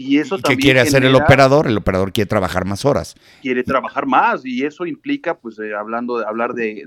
Y 0.00 0.18
eso 0.18 0.38
¿Qué 0.38 0.56
quiere 0.56 0.78
hacer 0.78 1.04
el 1.04 1.16
operador? 1.16 1.66
El 1.66 1.76
operador 1.76 2.12
quiere 2.12 2.28
trabajar 2.28 2.64
más 2.64 2.84
horas. 2.84 3.16
Quiere 3.42 3.64
trabajar 3.64 4.06
más 4.06 4.46
y 4.46 4.64
eso 4.64 4.86
implica, 4.86 5.36
pues, 5.36 5.58
eh, 5.58 5.74
hablando 5.74 6.18
de 6.18 6.24
hablar 6.24 6.54
de, 6.54 6.84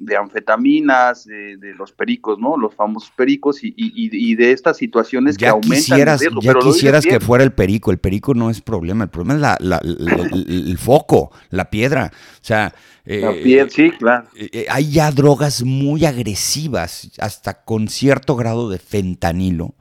de, 0.00 0.16
anfetaminas, 0.16 1.26
de, 1.26 1.74
los 1.76 1.92
pericos, 1.92 2.38
¿no? 2.38 2.56
Los 2.56 2.74
famosos 2.74 3.10
pericos 3.10 3.62
y, 3.62 3.74
y, 3.76 4.34
de 4.36 4.52
estas 4.52 4.78
situaciones 4.78 5.36
que 5.36 5.46
aumentan 5.46 5.76
quisieras, 5.76 6.22
el 6.22 6.32
Ya 6.40 6.54
quisieras 6.54 7.04
que 7.04 7.20
fuera 7.20 7.44
el 7.44 7.52
perico. 7.52 7.90
El 7.90 7.98
perico 7.98 8.32
no 8.32 8.48
es 8.48 8.62
problema. 8.62 9.04
El 9.04 9.10
problema 9.10 9.34
es 9.34 9.40
la, 9.42 9.56
la, 9.60 9.80
el, 10.32 10.78
foco, 10.78 11.32
la 11.50 11.68
piedra. 11.68 12.12
O 12.14 12.44
sea, 12.44 12.74
eh, 13.04 13.66
sí, 13.68 13.90
claro. 13.90 14.26
Eh, 14.36 14.64
hay 14.70 14.90
ya 14.90 15.10
drogas 15.10 15.62
muy 15.64 16.06
agresivas, 16.06 17.10
hasta 17.18 17.62
con 17.62 17.88
cierto 17.88 18.36
grado 18.36 18.70
de 18.70 18.78
fentanilo 18.78 19.74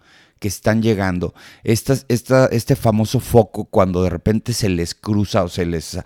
que 0.44 0.50
están 0.50 0.82
llegando, 0.82 1.34
esta, 1.64 1.96
esta, 2.10 2.48
este 2.48 2.76
famoso 2.76 3.22
foco 3.22 3.64
cuando 3.64 4.04
de 4.04 4.10
repente 4.10 4.52
se 4.52 4.68
les 4.68 4.94
cruza 4.94 5.42
o 5.42 5.48
se 5.48 5.66
les 5.66 5.98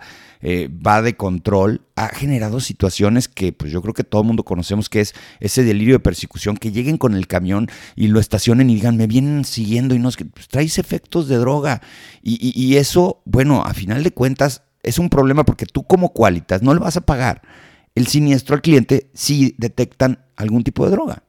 eh, 0.42 0.68
va 0.68 1.02
de 1.02 1.16
control, 1.16 1.82
ha 1.96 2.06
generado 2.06 2.60
situaciones 2.60 3.26
que 3.26 3.52
pues 3.52 3.72
yo 3.72 3.82
creo 3.82 3.94
que 3.94 4.04
todo 4.04 4.20
el 4.20 4.28
mundo 4.28 4.44
conocemos 4.44 4.88
que 4.88 5.00
es 5.00 5.12
ese 5.40 5.64
delirio 5.64 5.94
de 5.94 5.98
persecución, 5.98 6.56
que 6.56 6.70
lleguen 6.70 6.98
con 6.98 7.14
el 7.14 7.26
camión 7.26 7.68
y 7.96 8.06
lo 8.06 8.20
estacionen 8.20 8.70
y 8.70 8.76
digan, 8.76 8.96
me 8.96 9.08
vienen 9.08 9.44
siguiendo 9.44 9.96
y 9.96 9.98
no 9.98 10.08
es 10.08 10.16
que 10.16 10.26
pues, 10.26 10.46
traes 10.46 10.78
efectos 10.78 11.26
de 11.26 11.34
droga. 11.38 11.82
Y, 12.22 12.52
y 12.54 12.76
eso, 12.76 13.20
bueno, 13.24 13.64
a 13.64 13.74
final 13.74 14.04
de 14.04 14.12
cuentas 14.12 14.62
es 14.84 15.00
un 15.00 15.08
problema 15.08 15.44
porque 15.44 15.66
tú 15.66 15.82
como 15.82 16.12
cualitas 16.12 16.62
no 16.62 16.74
le 16.74 16.78
vas 16.78 16.96
a 16.96 17.00
pagar 17.00 17.42
el 17.96 18.06
siniestro 18.06 18.54
al 18.54 18.62
cliente 18.62 19.10
si 19.14 19.56
detectan 19.58 20.20
algún 20.36 20.62
tipo 20.62 20.84
de 20.84 20.92
droga. 20.92 21.24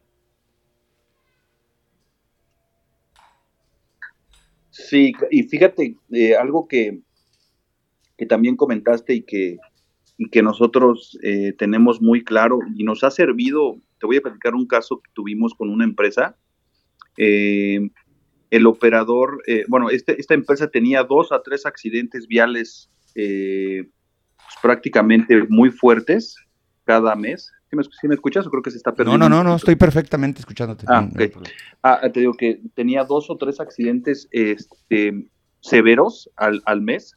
Sí, 4.88 5.14
y 5.30 5.44
fíjate, 5.44 5.98
eh, 6.12 6.36
algo 6.36 6.68
que, 6.68 7.02
que, 8.18 8.26
también 8.26 8.56
comentaste 8.56 9.14
y 9.14 9.22
que, 9.24 9.58
y 10.18 10.30
que 10.30 10.42
nosotros 10.42 11.18
eh, 11.22 11.54
tenemos 11.58 12.02
muy 12.02 12.24
claro 12.24 12.60
y 12.76 12.84
nos 12.84 13.04
ha 13.04 13.12
servido, 13.12 13.78
te 14.00 14.06
voy 14.06 14.18
a 14.18 14.22
platicar 14.22 14.56
un 14.56 14.68
caso 14.68 15.02
que 15.02 15.12
tuvimos 15.14 15.54
con 15.54 15.70
una 15.70 15.84
empresa. 15.84 16.38
Eh, 17.18 17.90
el 18.52 18.66
operador, 18.66 19.44
bueno, 19.68 19.92
este, 19.92 20.20
esta 20.20 20.34
empresa 20.34 20.72
tenía 20.72 21.04
dos 21.04 21.32
a 21.32 21.44
tres 21.44 21.68
accidentes 21.68 22.28
viales 22.28 22.90
pues, 23.14 23.86
prácticamente 24.64 25.46
muy 25.50 25.70
fuertes 25.70 26.36
cada 26.86 27.16
mes. 27.16 27.52
¿Sí 27.70 28.08
me, 28.08 28.16
escuchas 28.16 28.48
o 28.48 28.50
creo 28.50 28.64
que 28.64 28.72
se 28.72 28.78
está 28.78 28.94
perdiendo? 28.94 29.18
No, 29.18 29.30
no, 29.30 29.44
no, 29.44 29.50
no, 29.52 29.56
estoy 29.56 29.76
perfectamente 29.76 30.40
escuchándote. 30.40 30.86
Ah, 30.88 31.08
ah, 31.84 32.10
te 32.12 32.20
digo 32.20 32.34
que 32.34 32.62
tenía 32.74 33.04
dos 33.04 33.30
o 33.30 33.38
tres 33.38 33.60
accidentes 33.60 34.28
este, 34.32 35.30
severos 35.60 36.32
al, 36.36 36.64
al 36.66 36.82
mes. 36.82 37.16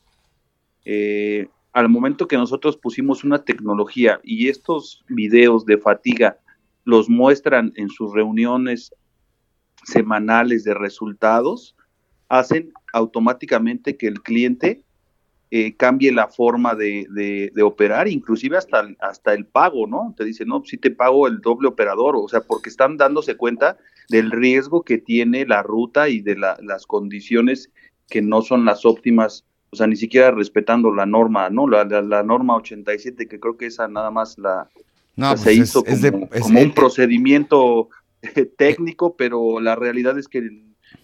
Eh, 0.85 1.49
al 1.73 1.89
momento 1.89 2.29
que 2.29 2.37
nosotros 2.37 2.77
pusimos 2.77 3.25
una 3.25 3.45
tecnología 3.45 4.21
y 4.23 4.49
estos 4.49 5.03
videos 5.09 5.65
de 5.65 5.79
fatiga 5.79 6.39
los 6.85 7.09
muestran 7.09 7.73
en 7.77 7.89
sus 7.89 8.13
reuniones 8.13 8.95
semanales 9.85 10.65
de 10.65 10.75
resultados, 10.75 11.77
hacen 12.29 12.73
automáticamente 12.93 13.97
que 13.97 14.07
el 14.07 14.21
cliente 14.23 14.83
eh, 15.55 15.75
cambie 15.77 16.11
la 16.13 16.29
forma 16.29 16.75
de, 16.75 17.07
de, 17.11 17.63
operar, 17.63 18.09
inclusive 18.09 18.57
hasta, 18.57 18.89
hasta 19.01 19.35
el 19.35 19.45
pago, 19.45 19.87
¿no? 19.87 20.15
Te 20.17 20.25
dicen, 20.25 20.49
no, 20.49 20.63
si 20.65 20.79
te 20.79 20.91
pago 20.91 21.29
el 21.29 21.43
doble 21.43 21.69
operador, 21.69 22.17
o 22.17 22.27
sea, 22.27 22.41
porque 22.41 22.71
están 22.71 22.97
dándose 22.97 23.37
cuenta 23.37 23.77
del 24.09 24.31
riesgo 24.31 24.83
que 24.83 24.97
tiene 24.97 25.45
la 25.45 25.63
ruta 25.63 26.09
y 26.09 26.23
de 26.23 26.37
las 26.37 26.87
condiciones 26.87 27.71
que 28.09 28.23
no 28.23 28.41
son 28.41 28.65
las 28.65 28.87
óptimas, 28.87 29.45
o 29.69 29.77
sea, 29.77 29.87
ni 29.87 29.97
siquiera 29.97 30.31
respetando 30.31 30.91
la 30.91 31.05
norma, 31.05 31.51
¿no? 31.51 31.69
La, 31.69 31.85
la, 31.85 32.23
norma 32.23 32.57
87, 32.57 33.29
que 33.29 33.39
creo 33.39 33.59
que 33.59 33.67
esa 33.67 33.89
nada 33.89 34.11
más 34.11 34.39
la, 34.39 34.71
no, 35.17 35.37
se 35.37 35.45
pues 35.45 35.59
hizo 35.59 35.85
como, 35.85 36.61
un 36.63 36.73
procedimiento 36.73 37.91
eh, 38.23 38.47
técnico, 38.57 39.17
pero 39.19 39.61
la 39.61 39.77
realidad 39.77 40.19
es 40.19 40.29
que 40.29 40.49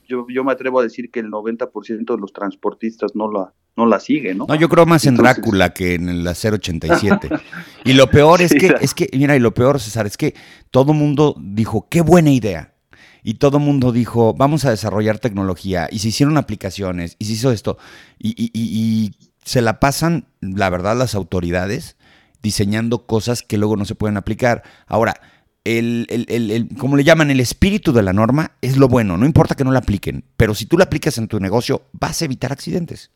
yo, 0.08 0.26
yo 0.30 0.42
me 0.42 0.52
atrevo 0.52 0.80
a 0.80 0.84
decir 0.84 1.10
que 1.10 1.20
el 1.20 1.30
90% 1.30 2.14
de 2.14 2.18
los 2.18 2.32
transportistas 2.32 3.14
no 3.14 3.30
la, 3.30 3.52
no 3.78 3.86
la 3.86 4.00
sigue, 4.00 4.34
¿no? 4.34 4.44
No, 4.46 4.56
yo 4.56 4.68
creo 4.68 4.84
más 4.86 5.06
en 5.06 5.14
Drácula 5.14 5.72
que 5.72 5.94
en 5.94 6.08
el 6.08 6.26
087. 6.26 7.30
y 7.84 7.92
lo 7.92 8.10
peor 8.10 8.42
es 8.42 8.52
que, 8.52 8.74
es 8.80 8.92
que, 8.92 9.08
mira, 9.12 9.36
y 9.36 9.38
lo 9.38 9.54
peor, 9.54 9.80
César, 9.80 10.04
es 10.04 10.16
que 10.16 10.34
todo 10.72 10.92
mundo 10.92 11.36
dijo, 11.40 11.86
qué 11.88 12.00
buena 12.00 12.30
idea. 12.30 12.74
Y 13.22 13.34
todo 13.34 13.60
mundo 13.60 13.92
dijo, 13.92 14.34
vamos 14.34 14.64
a 14.64 14.70
desarrollar 14.70 15.20
tecnología. 15.20 15.88
Y 15.92 16.00
se 16.00 16.08
hicieron 16.08 16.36
aplicaciones, 16.38 17.14
y 17.20 17.26
se 17.26 17.32
hizo 17.34 17.52
esto. 17.52 17.78
Y, 18.18 18.30
y, 18.36 18.50
y, 18.52 19.14
se 19.44 19.62
la 19.62 19.80
pasan, 19.80 20.26
la 20.40 20.68
verdad, 20.68 20.96
las 20.96 21.14
autoridades 21.14 21.96
diseñando 22.42 23.06
cosas 23.06 23.42
que 23.42 23.58
luego 23.58 23.76
no 23.76 23.84
se 23.84 23.94
pueden 23.94 24.16
aplicar. 24.16 24.62
Ahora, 24.86 25.20
el, 25.64 26.06
el, 26.10 26.50
el, 26.50 26.68
como 26.76 26.96
le 26.96 27.04
llaman, 27.04 27.30
el 27.30 27.40
espíritu 27.40 27.92
de 27.92 28.02
la 28.02 28.12
norma 28.12 28.52
es 28.60 28.76
lo 28.76 28.88
bueno. 28.88 29.16
No 29.16 29.24
importa 29.24 29.54
que 29.54 29.64
no 29.64 29.70
la 29.70 29.78
apliquen, 29.78 30.24
pero 30.36 30.54
si 30.54 30.66
tú 30.66 30.76
la 30.76 30.84
aplicas 30.84 31.16
en 31.16 31.28
tu 31.28 31.38
negocio, 31.38 31.82
vas 31.92 32.20
a 32.20 32.24
evitar 32.24 32.52
accidentes. 32.52 33.12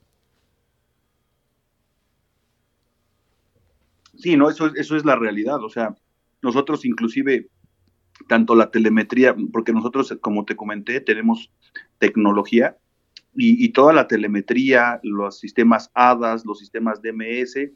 Sí, 4.22 4.36
no, 4.36 4.48
eso, 4.48 4.72
eso 4.76 4.96
es 4.96 5.04
la 5.04 5.16
realidad. 5.16 5.62
O 5.64 5.68
sea, 5.68 5.96
nosotros 6.42 6.84
inclusive, 6.84 7.48
tanto 8.28 8.54
la 8.54 8.70
telemetría, 8.70 9.34
porque 9.52 9.72
nosotros, 9.72 10.16
como 10.20 10.44
te 10.44 10.54
comenté, 10.54 11.00
tenemos 11.00 11.50
tecnología 11.98 12.76
y, 13.34 13.70
toda 13.70 13.92
la 13.92 14.06
telemetría, 14.06 15.00
los 15.02 15.40
sistemas 15.40 15.90
ADAS, 15.94 16.44
los 16.44 16.60
sistemas 16.60 17.00
DMS, 17.02 17.70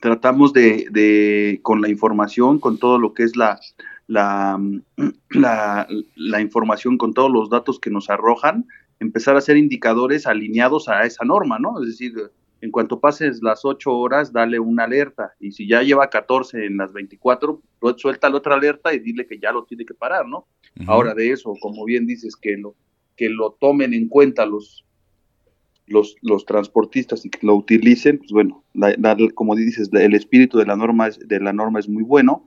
tratamos 0.00 0.52
de, 0.52 0.86
de, 0.90 1.58
con 1.62 1.80
la 1.80 1.88
información, 1.88 2.60
con 2.60 2.78
todo 2.78 2.98
lo 3.00 3.12
que 3.12 3.24
es 3.24 3.34
la, 3.34 3.58
la, 4.06 4.60
la, 5.30 5.88
la, 6.14 6.40
información, 6.40 6.96
con 6.96 7.12
todos 7.12 7.32
los 7.32 7.50
datos 7.50 7.80
que 7.80 7.90
nos 7.90 8.08
arrojan, 8.08 8.66
empezar 9.00 9.34
a 9.34 9.38
hacer 9.38 9.56
indicadores 9.56 10.28
alineados 10.28 10.88
a 10.88 11.04
esa 11.04 11.24
norma, 11.24 11.58
¿no? 11.58 11.80
Es 11.82 11.88
decir, 11.88 12.12
en 12.60 12.70
cuanto 12.70 13.00
pases 13.00 13.42
las 13.42 13.64
8 13.64 13.92
horas, 13.92 14.32
dale 14.32 14.58
una 14.58 14.84
alerta. 14.84 15.34
Y 15.38 15.52
si 15.52 15.68
ya 15.68 15.82
lleva 15.82 16.08
14 16.08 16.64
en 16.64 16.78
las 16.78 16.92
24, 16.92 17.60
pues 17.78 17.96
suelta 17.98 18.30
la 18.30 18.36
otra 18.36 18.54
alerta 18.54 18.94
y 18.94 18.98
dile 18.98 19.26
que 19.26 19.38
ya 19.38 19.52
lo 19.52 19.64
tiene 19.64 19.84
que 19.84 19.94
parar, 19.94 20.26
¿no? 20.26 20.46
Ahora 20.86 21.14
de 21.14 21.30
eso, 21.30 21.54
como 21.60 21.84
bien 21.84 22.06
dices, 22.06 22.36
que 22.36 22.56
lo, 22.56 22.74
que 23.16 23.28
lo 23.30 23.52
tomen 23.52 23.94
en 23.94 24.08
cuenta 24.08 24.46
los, 24.46 24.84
los, 25.86 26.16
los 26.22 26.44
transportistas 26.44 27.24
y 27.24 27.30
que 27.30 27.46
lo 27.46 27.54
utilicen, 27.54 28.18
pues 28.18 28.30
bueno, 28.30 28.62
como 29.34 29.54
dices, 29.54 29.90
el 29.92 30.14
espíritu 30.14 30.58
de 30.58 30.66
la 30.66 30.76
norma 30.76 31.08
es, 31.08 31.18
de 31.18 31.40
la 31.40 31.52
norma 31.52 31.78
es 31.78 31.88
muy 31.88 32.02
bueno, 32.02 32.44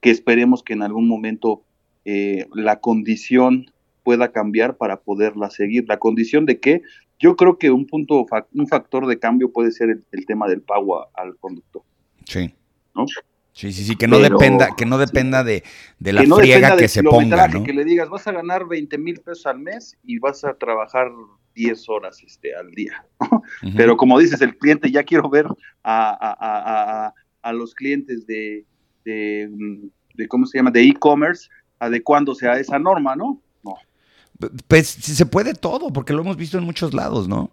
que 0.00 0.10
esperemos 0.10 0.62
que 0.62 0.74
en 0.74 0.82
algún 0.82 1.08
momento 1.08 1.62
eh, 2.04 2.46
la 2.54 2.80
condición 2.80 3.70
pueda 4.02 4.32
cambiar 4.32 4.76
para 4.76 5.00
poderla 5.00 5.50
seguir. 5.50 5.84
La 5.88 5.98
condición 5.98 6.46
de 6.46 6.58
que 6.58 6.82
yo 7.22 7.36
creo 7.36 7.56
que 7.56 7.70
un 7.70 7.86
punto, 7.86 8.26
un 8.52 8.66
factor 8.66 9.06
de 9.06 9.18
cambio 9.18 9.52
puede 9.52 9.70
ser 9.70 9.90
el, 10.10 10.26
tema 10.26 10.48
del 10.48 10.60
pago 10.60 11.06
al 11.14 11.36
conductor. 11.36 11.82
Sí. 12.26 12.52
¿no? 12.96 13.06
Sí, 13.52 13.72
sí, 13.72 13.84
sí, 13.84 13.94
que 13.94 14.08
no 14.08 14.18
dependa, 14.18 14.74
que 14.76 14.84
no 14.84 14.98
dependa 14.98 15.44
de, 15.44 15.62
de 16.00 16.12
la 16.12 16.24
friega 16.24 16.76
que 16.76 16.88
se 16.88 17.02
ponga, 17.04 17.46
¿no? 17.46 17.62
Que 17.62 17.72
le 17.72 17.84
digas, 17.84 18.08
vas 18.08 18.26
a 18.26 18.32
ganar 18.32 18.66
20 18.66 18.98
mil 18.98 19.20
pesos 19.20 19.46
al 19.46 19.60
mes 19.60 19.96
y 20.02 20.18
vas 20.18 20.42
a 20.42 20.54
trabajar 20.54 21.12
10 21.54 21.88
horas 21.88 22.20
este, 22.26 22.56
al 22.56 22.72
día. 22.72 23.06
Pero 23.76 23.96
como 23.96 24.18
dices, 24.18 24.40
el 24.40 24.56
cliente, 24.56 24.90
ya 24.90 25.04
quiero 25.04 25.28
ver 25.28 25.46
a, 25.84 26.10
a, 26.10 27.06
a, 27.06 27.14
a 27.42 27.52
los 27.52 27.74
clientes 27.74 28.26
de, 28.26 28.64
de, 29.04 29.48
de, 30.14 30.28
¿cómo 30.28 30.46
se 30.46 30.58
llama?, 30.58 30.72
de 30.72 30.82
e-commerce 30.82 31.48
adecuándose 31.78 32.48
a 32.48 32.58
esa 32.58 32.80
norma, 32.80 33.14
¿no? 33.14 33.40
Pues 34.68 34.88
se 34.88 35.26
puede 35.26 35.54
todo, 35.54 35.92
porque 35.92 36.12
lo 36.12 36.22
hemos 36.22 36.36
visto 36.36 36.58
en 36.58 36.64
muchos 36.64 36.94
lados, 36.94 37.28
¿no? 37.28 37.50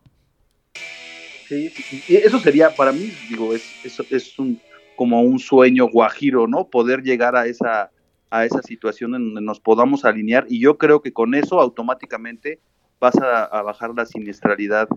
Sí, 1.47 1.73
y 2.07 2.15
eso 2.15 2.39
sería 2.39 2.75
para 2.75 2.91
mí, 2.91 3.11
digo, 3.27 3.55
es, 3.55 3.63
es, 4.11 4.37
un, 4.37 4.59
como 4.95 5.21
un 5.23 5.39
sueño 5.39 5.87
guajiro, 5.87 6.47
¿no? 6.47 6.69
Poder 6.69 7.01
llegar 7.01 7.35
a 7.35 7.47
esa, 7.47 7.91
a 8.29 8.45
esa 8.45 8.61
situación 8.61 9.15
en 9.15 9.25
donde 9.25 9.41
nos 9.41 9.59
podamos 9.59 10.05
alinear 10.05 10.45
y 10.47 10.59
yo 10.59 10.77
creo 10.77 11.01
que 11.01 11.11
con 11.11 11.33
eso 11.33 11.59
automáticamente 11.59 12.59
vas 12.99 13.15
a, 13.15 13.61
bajar 13.63 13.91
la 13.95 14.05
siniestralidad 14.05 14.87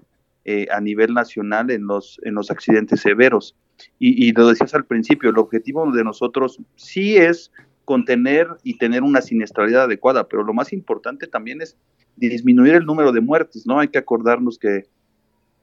eh, 0.44 0.66
a 0.70 0.80
nivel 0.80 1.14
nacional 1.14 1.70
en 1.70 1.86
los, 1.86 2.20
en 2.24 2.34
los 2.34 2.50
accidentes 2.50 3.00
severos. 3.00 3.56
Y, 3.98 4.26
y, 4.26 4.32
lo 4.32 4.48
decías 4.48 4.74
al 4.74 4.84
principio, 4.84 5.30
el 5.30 5.38
objetivo 5.38 5.90
de 5.90 6.04
nosotros 6.04 6.58
sí 6.76 7.16
es 7.16 7.50
contener 7.84 8.48
y 8.62 8.78
tener 8.78 9.02
una 9.02 9.20
siniestralidad 9.20 9.84
adecuada, 9.84 10.28
pero 10.28 10.42
lo 10.42 10.54
más 10.54 10.72
importante 10.72 11.26
también 11.26 11.60
es 11.60 11.76
disminuir 12.16 12.74
el 12.74 12.84
número 12.84 13.12
de 13.12 13.20
muertes, 13.20 13.66
¿no? 13.66 13.80
Hay 13.80 13.88
que 13.88 13.98
acordarnos 13.98 14.58
que 14.58 14.86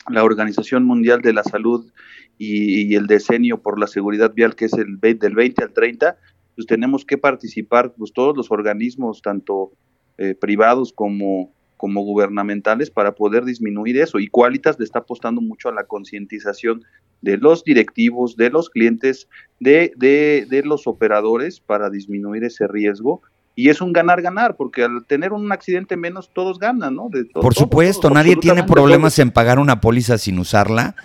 la 0.10 0.23
Organización 0.23 0.86
Mundial 0.86 1.21
de 1.21 1.34
la 1.34 1.43
Salud 1.43 1.91
y, 2.38 2.95
el 2.95 3.08
decenio 3.08 3.62
por 3.62 3.79
la 3.79 3.88
seguridad 3.88 4.34
vial, 4.34 4.55
que 4.55 4.65
es 4.65 4.73
el 4.73 4.99
del 4.99 5.36
20 5.36 5.63
al 5.63 5.73
30, 5.73 6.17
pues 6.55 6.67
tenemos 6.67 7.05
que 7.05 7.17
participar 7.17 7.93
pues, 7.93 8.13
todos 8.13 8.36
los 8.36 8.49
organismos, 8.51 9.21
tanto 9.21 9.71
eh, 10.17 10.36
privados 10.36 10.93
como 10.93 11.51
como 11.79 12.01
gubernamentales 12.01 12.91
para 12.91 13.15
poder 13.15 13.45
disminuir 13.45 13.97
eso. 14.01 14.19
Y 14.19 14.27
Qualitas 14.27 14.77
le 14.77 14.84
está 14.84 14.99
apostando 14.99 15.39
mucho 15.39 15.69
a 15.69 15.73
la 15.73 15.86
concientización 15.86 16.84
de 17.21 17.38
los 17.38 17.63
directivos, 17.63 18.36
de 18.36 18.49
los 18.49 18.69
clientes, 18.69 19.27
de, 19.60 19.93
de, 19.95 20.45
de 20.49 20.63
los 20.63 20.88
operadores 20.88 21.60
para 21.60 21.89
disminuir 21.89 22.43
ese 22.43 22.67
riesgo 22.67 23.21
y 23.60 23.67
es 23.67 23.82
un 23.82 23.91
ganar-ganar, 23.91 24.55
porque 24.55 24.86
al 24.86 25.05
tener 25.05 25.34
un 25.34 25.51
accidente 25.51 25.97
menos, 25.97 26.32
todos 26.34 26.60
ganan, 26.60 26.95
¿no? 26.95 27.10
Por 27.34 27.53
supuesto, 27.53 28.10
nadie 28.10 28.38
tiene 28.38 28.63
problemas 28.63 29.19
en 29.19 29.32
pagar 29.32 29.60
una 29.60 29.82
póliza 29.82 30.17
sin 30.17 30.39
usarla. 30.39 30.95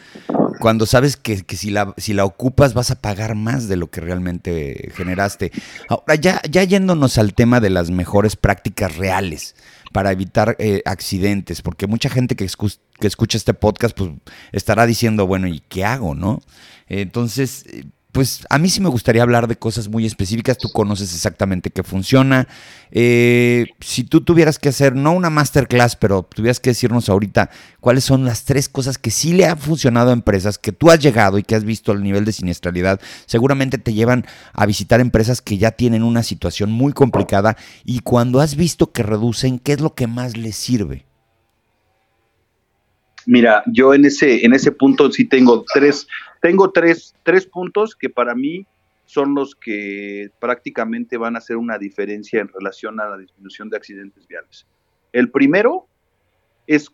cuando 0.61 0.87
sabes 0.87 1.16
que, 1.16 1.44
si, 1.48 1.70
la, 1.70 1.94
si 1.96 2.12
la 2.12 2.24
ocupas 2.24 2.72
vas 2.72 2.92
a 2.92 3.00
pagar 3.00 3.35
más 3.35 3.66
de 3.66 3.74
lo 3.74 3.90
que 3.90 4.00
realmente 4.00 4.92
generaste. 4.94 5.50
Ahora, 5.88 6.14
ya, 6.14 6.40
ya 6.48 6.62
yéndonos 6.62 7.18
al 7.18 7.35
tema 7.35 7.59
de 7.59 7.70
las 7.70 7.90
mejores 7.90 8.37
prácticas 8.37 8.96
reales 8.96 9.57
para 9.94 10.11
evitar 10.11 10.57
eh, 10.59 10.83
accidentes, 10.87 11.62
porque 11.62 11.87
mucha 11.87 12.11
gente 12.11 12.35
que, 12.35 12.48
que 12.98 13.07
escucha 13.07 13.37
este 13.38 13.54
podcast 13.54 13.96
pues 13.96 14.11
estará 14.50 14.87
diciendo, 14.87 15.28
bueno, 15.28 15.46
¿y 15.46 15.61
qué 15.61 15.85
hago, 15.85 16.16
no? 16.16 16.40
Entonces, 16.88 17.64
pues 18.14 18.46
a 18.48 18.59
mí 18.59 18.70
sí 18.70 18.81
me 18.81 18.88
gustaría 18.88 19.22
hablar 19.22 19.48
de 19.48 19.57
cosas 19.57 19.88
muy 19.88 20.07
específicas. 20.07 20.57
Tú 20.57 20.68
conoces 20.70 21.12
exactamente 21.12 21.70
qué 21.70 21.83
funciona. 21.83 22.46
Eh, 22.92 23.66
si 23.81 24.05
tú 24.05 24.20
tuvieras 24.20 24.61
que 24.61 24.68
hacer, 24.68 24.94
no 24.94 25.11
una 25.14 25.31
masterclass, 25.31 25.96
pero 25.96 26.22
tuvieras 26.22 26.61
que 26.61 26.70
decirnos 26.70 27.09
ahorita 27.09 27.50
cuáles 27.81 28.05
son 28.05 28.24
las 28.24 28.44
tres 28.44 28.68
cosas 28.68 28.98
que 28.98 29.11
sí 29.11 29.33
le 29.33 29.46
han 29.46 29.59
funcionado 29.59 30.11
a 30.11 30.12
empresas, 30.12 30.59
que 30.59 30.70
tú 30.70 30.92
has 30.92 31.00
llegado 31.00 31.38
y 31.38 31.42
que 31.42 31.57
has 31.57 31.64
visto 31.64 31.90
el 31.90 32.05
nivel 32.05 32.24
de 32.24 32.31
siniestralidad, 32.31 33.00
seguramente 33.27 33.79
te 33.79 33.92
llevan 33.92 34.24
a 34.53 34.64
visitar 34.64 35.00
empresas 35.00 35.42
que 35.42 35.59
ya 35.59 35.72
tienen 35.72 36.05
una 36.05 36.22
situación 36.22 36.70
muy 36.70 36.92
complicada 36.92 37.57
y 37.85 37.98
cuando 37.98 38.38
has 38.38 38.55
visto 38.55 38.92
que 38.92 39.03
reducen, 39.03 39.59
¿qué 39.59 39.72
es 39.72 39.81
lo 39.81 39.96
que 39.96 40.07
más 40.07 40.37
les 40.37 40.55
sirve? 40.55 41.05
Mira, 43.26 43.62
yo 43.66 43.94
en 43.94 44.04
ese, 44.04 44.44
en 44.44 44.54
ese 44.54 44.72
punto 44.72 45.10
sí 45.10 45.24
tengo 45.24 45.64
tres, 45.72 46.06
tengo 46.42 46.70
tres, 46.70 47.14
tres 47.22 47.46
puntos 47.46 47.96
que 47.96 48.10
para 48.10 48.34
mí 48.34 48.66
son 49.06 49.34
los 49.34 49.54
que 49.54 50.30
prácticamente 50.40 51.16
van 51.16 51.37
a 51.37 51.38
hacer 51.38 51.56
una 51.56 51.78
diferencia 51.78 52.40
en 52.40 52.48
relación 52.48 53.00
a 53.00 53.08
la 53.08 53.18
disminución 53.18 53.70
de 53.70 53.76
accidentes 53.76 54.26
viales. 54.26 54.66
El 55.12 55.30
primero 55.30 55.87
es 56.66 56.90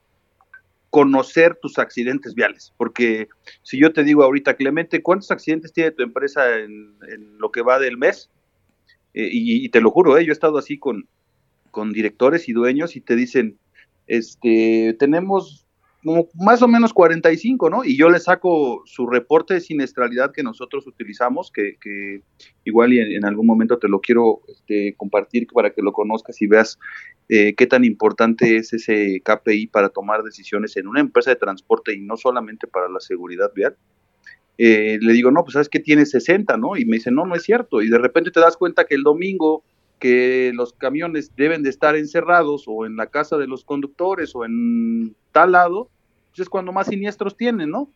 conocer 0.91 1.57
tus 1.63 1.79
accidentes 1.79 2.35
viales, 2.35 2.73
porque 2.77 3.29
si 3.63 3.79
yo 3.79 3.93
te 3.93 4.03
digo 4.03 4.25
ahorita, 4.25 4.55
Clemente, 4.55 5.03
¿cuántos 5.03 5.31
accidentes 5.31 5.73
tiene 5.73 5.93
tu 5.93 6.03
empresa 6.03 6.59
en, 6.59 6.97
lo 7.39 7.51
que 7.51 7.63
va 7.63 7.79
del 7.79 7.97
mes? 7.97 8.29
Eh, 9.15 9.29
y, 9.33 9.69
te 9.71 9.81
lo 9.81 9.91
juro, 9.91 10.19
eh, 10.19 10.25
yo 10.25 10.31
he 10.31 10.33
estado 10.33 10.59
así 10.59 10.79
con, 10.79 11.09
con 11.71 11.93
directores 11.93 12.49
y 12.49 12.53
dueños 12.53 12.97
y 12.97 13.01
te 13.01 13.15
dicen, 13.15 13.57
este, 14.09 14.97
tenemos 14.99 15.67
como 16.05 16.29
más 16.35 16.63
o 16.63 16.69
menos 16.69 16.95
45, 16.95 17.69
¿no? 17.69 17.85
Y 17.85 17.97
yo 17.97 18.09
le 18.09 18.19
saco 18.19 18.83
su 18.87 19.07
reporte 19.07 19.55
de 19.55 19.61
siniestralidad 19.61 20.33
que 20.33 20.43
nosotros 20.43 20.87
utilizamos, 20.87 21.51
que, 21.53 21.77
que 21.81 22.23
igual 22.65 22.93
y 22.93 23.01
en, 23.01 23.25
algún 23.25 23.47
momento 23.47 23.79
te 23.79 23.89
lo 23.89 24.01
quiero 24.01 24.41
este, 24.49 24.95
compartir 24.97 25.47
para 25.53 25.71
que 25.71 25.83
lo 25.83 25.93
conozcas 25.93 26.41
y 26.41 26.47
veas 26.47 26.79
eh, 27.29 27.55
qué 27.55 27.67
tan 27.67 27.85
importante 27.85 28.57
es 28.57 28.73
ese 28.73 29.21
KPI 29.23 29.67
para 29.67 29.91
tomar 29.91 30.23
decisiones 30.23 30.77
en 30.77 30.87
una 30.87 31.01
empresa 31.01 31.31
de 31.31 31.37
transporte 31.37 31.95
y 31.95 32.01
no 32.01 32.17
solamente 32.17 32.67
para 32.67 32.89
la 32.89 33.01
seguridad 33.01 33.53
vial. 33.55 33.77
Eh, 34.57 34.99
le 35.01 35.13
digo, 35.13 35.31
no, 35.31 35.43
pues 35.43 35.55
sabes 35.55 35.69
que 35.69 35.81
tiene 35.81 36.05
60, 36.07 36.57
¿no? 36.57 36.77
Y 36.77 36.85
me 36.85 36.97
dice, 36.97 37.11
no, 37.11 37.25
no 37.25 37.35
es 37.35 37.43
cierto. 37.43 37.83
Y 37.83 37.89
de 37.89 37.99
repente 37.99 38.31
te 38.31 38.41
das 38.41 38.57
cuenta 38.57 38.85
que 38.85 38.95
el 38.95 39.03
domingo 39.03 39.65
que 40.01 40.51
los 40.55 40.73
camiones 40.73 41.37
deben 41.37 41.63
de 41.63 41.71
estar 41.71 41.95
encerrados 41.95 42.65
o 42.67 42.87
en 42.87 42.97
la 42.97 43.07
casa 43.07 43.37
de 43.37 43.47
los 43.47 43.65
conductores 43.65 44.35
o 44.35 44.45
en 44.45 45.15
tal 45.31 45.53
lado, 45.53 45.89
pues 46.31 46.41
es 46.41 46.49
cuando 46.49 46.73
más 46.73 46.89
siniestros 46.89 47.37
tienen, 47.37 47.71
¿no? 47.71 47.91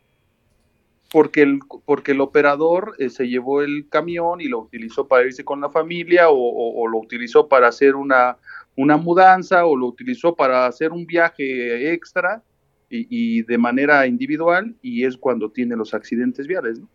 Porque 1.11 1.41
el, 1.41 1.59
porque 1.85 2.11
el 2.11 2.21
operador 2.21 2.95
eh, 2.99 3.09
se 3.09 3.27
llevó 3.27 3.61
el 3.61 3.89
camión 3.89 4.39
y 4.39 4.45
lo 4.45 4.59
utilizó 4.59 5.07
para 5.07 5.25
irse 5.25 5.43
con 5.43 5.61
la 5.61 5.69
familia 5.69 6.29
o, 6.29 6.87
lo 6.87 6.99
utilizó 6.99 7.47
para 7.47 7.67
hacer 7.67 7.95
una, 7.95 8.37
una 8.75 8.97
mudanza 8.97 9.65
o 9.65 9.75
lo 9.75 9.87
utilizó 9.87 10.35
para 10.35 10.67
hacer 10.67 10.91
un 10.91 11.05
viaje 11.05 11.91
extra 11.91 12.43
y, 12.89 13.41
de 13.41 13.57
manera 13.57 14.05
individual 14.05 14.75
y 14.81 15.05
es 15.05 15.17
cuando 15.17 15.49
tiene 15.49 15.75
los 15.75 15.93
accidentes 15.93 16.47
viales, 16.47 16.79
¿no? 16.79 16.87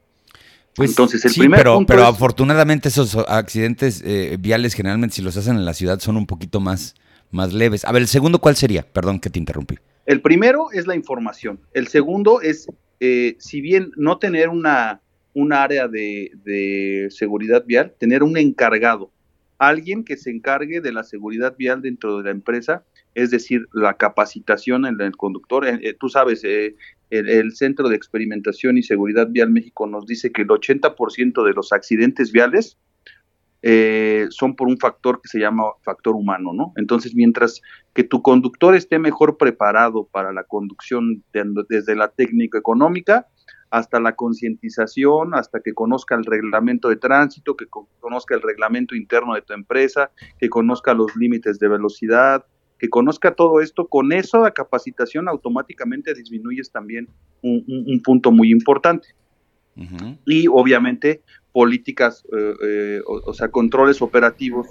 Pues 0.74 0.90
Entonces, 0.90 1.24
el 1.24 1.32
sí, 1.32 1.48
pero, 1.48 1.84
pero 1.86 2.06
afortunadamente 2.06 2.88
esos 2.88 3.16
accidentes 3.16 4.02
eh, 4.04 4.36
viales 4.38 4.74
generalmente 4.74 5.16
si 5.16 5.22
los 5.22 5.36
hacen 5.36 5.56
en 5.56 5.64
la 5.64 5.74
ciudad 5.74 5.98
son 5.98 6.16
un 6.16 6.26
poquito 6.26 6.60
más, 6.60 6.94
más 7.30 7.52
leves. 7.52 7.84
A 7.84 7.92
ver, 7.92 8.02
el 8.02 8.08
segundo, 8.08 8.38
¿cuál 8.38 8.56
sería? 8.56 8.82
Perdón 8.82 9.18
que 9.18 9.30
te 9.30 9.38
interrumpí. 9.38 9.76
El 10.06 10.20
primero 10.20 10.70
es 10.72 10.86
la 10.86 10.94
información. 10.94 11.60
El 11.74 11.88
segundo 11.88 12.40
es, 12.40 12.68
eh, 13.00 13.36
si 13.38 13.60
bien 13.60 13.92
no 13.96 14.18
tener 14.18 14.48
una, 14.48 15.00
un 15.34 15.52
área 15.52 15.88
de, 15.88 16.30
de, 16.44 17.08
seguridad 17.10 17.64
vial, 17.66 17.92
tener 17.98 18.22
un 18.22 18.36
encargado, 18.36 19.10
alguien 19.58 20.04
que 20.04 20.16
se 20.16 20.30
encargue 20.30 20.80
de 20.80 20.92
la 20.92 21.02
seguridad 21.02 21.54
vial 21.56 21.82
dentro 21.82 22.18
de 22.18 22.24
la 22.24 22.30
empresa, 22.30 22.84
es 23.14 23.30
decir, 23.30 23.66
la 23.72 23.94
capacitación 23.94 24.86
en 24.86 25.00
el 25.00 25.16
conductor. 25.16 25.66
Eh, 25.66 25.96
tú 25.98 26.08
sabes, 26.08 26.42
el, 27.10 27.52
Centro 27.52 27.88
de 27.88 27.96
Experimentación 27.96 28.78
y 28.78 28.82
Seguridad 28.82 29.28
Vial 29.28 29.50
México 29.50 29.86
nos 29.86 30.06
dice 30.06 30.32
que 30.32 30.42
el 30.42 30.48
80% 30.48 31.44
de 31.44 31.52
los 31.52 31.72
accidentes 31.72 32.32
viales 32.32 32.78
eh, 33.62 34.26
son 34.30 34.56
por 34.56 34.68
un 34.68 34.78
factor 34.78 35.20
que 35.20 35.28
se 35.28 35.38
llama 35.38 35.64
factor 35.82 36.14
humano, 36.14 36.52
¿no? 36.54 36.72
Entonces, 36.76 37.14
mientras 37.14 37.60
que 37.92 38.04
tu 38.04 38.22
conductor 38.22 38.74
esté 38.74 38.98
mejor 38.98 39.36
preparado 39.36 40.04
para 40.10 40.32
la 40.32 40.44
conducción 40.44 41.22
desde 41.68 41.94
la 41.94 42.08
técnica 42.08 42.58
económica 42.58 43.26
hasta 43.70 44.00
la 44.00 44.16
concientización, 44.16 45.34
hasta 45.34 45.60
que 45.60 45.74
conozca 45.74 46.14
el 46.14 46.24
reglamento 46.24 46.88
de 46.88 46.96
tránsito, 46.96 47.56
que 47.56 47.66
conozca 48.00 48.34
el 48.34 48.42
reglamento 48.42 48.96
interno 48.96 49.34
de 49.34 49.42
tu 49.42 49.52
empresa, 49.52 50.10
que 50.38 50.48
conozca 50.48 50.94
los 50.94 51.14
límites 51.14 51.58
de 51.58 51.68
velocidad, 51.68 52.44
que 52.80 52.88
conozca 52.88 53.34
todo 53.34 53.60
esto, 53.60 53.86
con 53.86 54.10
eso 54.10 54.42
la 54.42 54.52
capacitación 54.52 55.28
automáticamente 55.28 56.14
disminuyes 56.14 56.72
también 56.72 57.08
un, 57.42 58.00
punto 58.02 58.32
muy 58.32 58.50
importante. 58.50 59.08
Y 60.26 60.46
obviamente 60.48 61.22
políticas, 61.52 62.24
eh, 62.32 62.54
eh, 62.62 63.00
o, 63.06 63.34
sea, 63.34 63.48
controles 63.48 64.00
operativos 64.00 64.66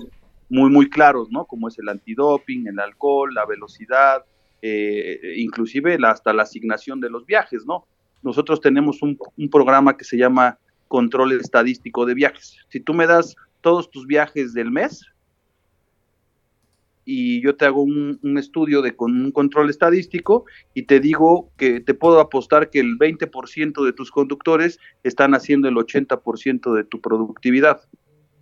muy, 0.49 0.71
muy 0.71 0.89
claros, 0.89 1.29
¿no? 1.29 1.45
Como 1.45 1.67
es 1.67 1.77
el 1.77 1.87
antidoping, 1.87 2.67
el 2.67 2.79
alcohol, 2.79 3.33
la 3.33 3.45
velocidad, 3.45 4.25
eh, 4.63 5.35
inclusive 5.37 5.97
hasta 6.03 6.33
la 6.33 6.43
asignación 6.43 6.99
de 6.99 7.11
los 7.11 7.27
viajes, 7.27 7.63
¿no? 7.67 7.85
Nosotros 8.23 8.59
tenemos 8.59 9.03
un, 9.03 9.19
un 9.37 9.49
programa 9.49 9.95
que 9.95 10.03
se 10.03 10.17
llama 10.17 10.57
control 10.87 11.33
estadístico 11.33 12.07
de 12.07 12.15
viajes. 12.15 12.57
Si 12.69 12.79
tú 12.79 12.95
me 12.95 13.05
das 13.05 13.35
todos 13.61 13.91
tus 13.91 14.07
viajes 14.07 14.53
del 14.53 14.71
mes, 14.71 15.05
y 17.11 17.41
yo 17.41 17.55
te 17.55 17.65
hago 17.65 17.81
un, 17.81 18.19
estudio 18.37 18.83
de 18.83 18.95
con 18.95 19.19
un 19.19 19.31
control 19.31 19.71
estadístico 19.71 20.45
y 20.75 20.83
te 20.83 20.99
digo 20.99 21.49
que 21.57 21.79
te 21.79 21.95
puedo 21.95 22.19
apostar 22.19 22.69
que 22.69 22.79
el 22.79 22.99
20% 22.99 23.83
de 23.83 23.93
tus 23.93 24.11
conductores 24.11 24.77
están 25.01 25.33
haciendo 25.33 25.67
el 25.67 25.73
80% 25.73 26.71
de 26.71 26.83
tu 26.83 27.01
productividad 27.01 27.81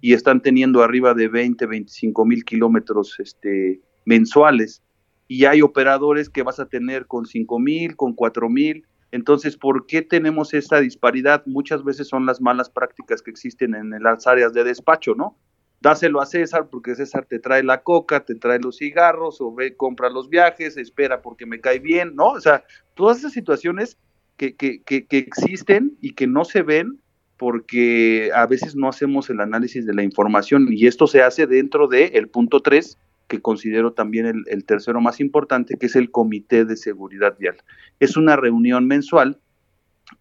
y 0.02 0.12
están 0.12 0.42
teniendo 0.42 0.84
arriba 0.84 1.14
de 1.14 1.30
20, 1.30 1.66
25 1.66 2.26
mil 2.26 2.44
kilómetros 2.44 3.18
este, 3.22 3.80
mensuales. 4.04 4.84
Y 5.30 5.46
hay 5.46 5.62
operadores 5.62 6.30
que 6.30 6.44
vas 6.44 6.60
a 6.60 6.66
tener 6.66 7.06
con 7.06 7.26
5 7.26 7.60
mil, 7.60 7.96
con 7.96 8.12
4 8.12 8.50
mil. 8.50 8.86
Entonces, 9.12 9.56
¿por 9.56 9.86
qué 9.86 10.02
tenemos 10.02 10.54
esa 10.54 10.82
disparidad? 10.82 11.42
Muchas 11.46 11.86
veces 11.86 12.10
son 12.10 12.26
las 12.26 12.42
malas 12.42 12.70
prácticas 12.70 13.22
que 13.22 13.32
existen 13.32 13.76
en 13.76 13.92
las 14.04 14.28
áreas 14.28 14.52
de 14.52 14.66
despacho, 14.66 15.16
¿no? 15.16 15.38
Dáselo 15.82 16.22
a 16.22 16.26
César 16.26 16.68
porque 16.70 16.96
César 16.96 17.26
te 17.26 17.40
trae 17.40 17.64
la 17.64 17.82
coca, 17.82 18.26
te 18.26 18.36
trae 18.36 18.60
los 18.60 18.78
cigarros, 18.78 19.42
o 19.42 19.54
ve, 19.54 19.76
compra 19.76 20.10
los 20.10 20.30
viajes, 20.30 20.78
espera 20.78 21.22
porque 21.22 21.46
me 21.46 21.60
cae 21.60 21.80
bien, 21.80 22.16
¿no? 22.16 22.30
O 22.30 22.42
sea, 22.42 22.64
todas 22.96 23.20
esas 23.20 23.34
situaciones 23.34 23.98
que, 24.38 24.56
que, 24.56 24.82
que, 24.84 25.06
existen 25.10 25.98
y 26.02 26.14
que 26.14 26.28
no 26.28 26.46
se 26.46 26.62
ven 26.62 27.00
porque 27.38 28.32
a 28.34 28.46
veces 28.48 28.76
no 28.76 28.88
hacemos 28.88 29.30
el 29.30 29.42
análisis 29.42 29.86
de 29.86 29.94
la 29.94 30.04
información 30.04 30.68
y 30.72 30.88
esto 30.88 31.08
se 31.08 31.22
hace 31.22 31.46
dentro 31.46 31.88
del 31.88 32.16
el 32.16 32.30
punto 32.30 32.62
3 32.62 32.98
que 33.28 33.42
considero 33.42 33.94
también 33.94 34.26
el, 34.26 34.44
el, 34.48 34.64
tercero 34.64 35.02
más 35.02 35.20
importante, 35.20 35.76
que 35.78 35.88
es 35.88 35.96
el 35.98 36.12
Comité 36.12 36.64
de 36.64 36.78
Seguridad 36.78 37.36
Vial. 37.38 37.58
Es 38.00 38.16
una 38.16 38.38
reunión 38.38 38.88
mensual 38.88 39.40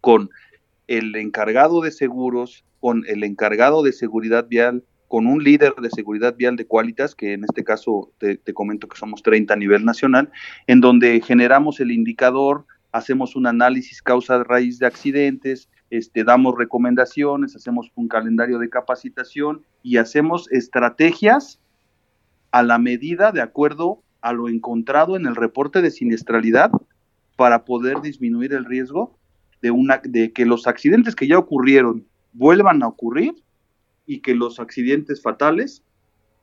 con 0.01 0.29
el 0.87 1.15
encargado 1.15 1.81
de 1.81 1.91
seguros, 1.91 2.65
con 2.81 3.03
el 3.07 3.23
encargado 3.23 3.81
de 3.81 3.93
seguridad 3.93 4.47
vial, 4.47 4.83
con 5.07 5.25
un 5.25 5.43
líder 5.43 5.73
de 5.75 5.89
seguridad 5.89 6.35
vial 6.35 6.55
de 6.55 6.65
Qualitas, 6.65 7.15
que 7.15 7.33
en 7.33 7.43
este 7.43 7.63
caso 7.63 8.11
te, 8.17 8.39
comento 8.53 8.87
que 8.87 8.97
somos 8.97 9.23
30 9.23 9.53
a 9.53 9.57
nivel 9.57 9.85
nacional, 9.85 10.29
en 10.67 10.81
donde 10.81 11.21
generamos 11.21 11.79
el 11.79 11.91
indicador, 11.91 12.65
hacemos 12.91 13.35
un 13.35 13.47
análisis 13.47 14.01
causa 14.01 14.43
raíz 14.43 14.79
de 14.79 14.85
accidentes, 14.85 15.69
este, 15.89 16.23
damos 16.23 16.57
recomendaciones, 16.57 17.55
hacemos 17.55 17.91
un 17.95 18.07
calendario 18.09 18.59
de 18.59 18.69
capacitación 18.69 19.61
y 19.83 19.97
hacemos 19.97 20.51
estrategias 20.51 21.59
a 22.51 22.63
la 22.63 22.77
medida 22.77 23.31
de 23.31 23.41
acuerdo 23.41 24.01
a 24.21 24.33
lo 24.33 24.49
encontrado 24.49 25.15
en 25.15 25.25
el 25.25 25.35
reporte 25.35 25.81
de 25.81 25.91
siniestralidad 25.91 26.71
para 27.37 27.63
poder 27.63 28.01
disminuir 28.01 28.53
el 28.53 28.65
riesgo 28.65 29.17
de, 29.61 29.71
una, 29.71 30.01
de 30.03 30.33
que 30.33 30.45
los 30.45 30.67
accidentes 30.67 31.15
que 31.15 31.27
ya 31.27 31.37
ocurrieron 31.37 32.05
vuelvan 32.33 32.83
a 32.83 32.87
ocurrir 32.87 33.35
y 34.07 34.21
que 34.21 34.33
los 34.33 34.59
accidentes 34.59 35.21
fatales 35.21 35.83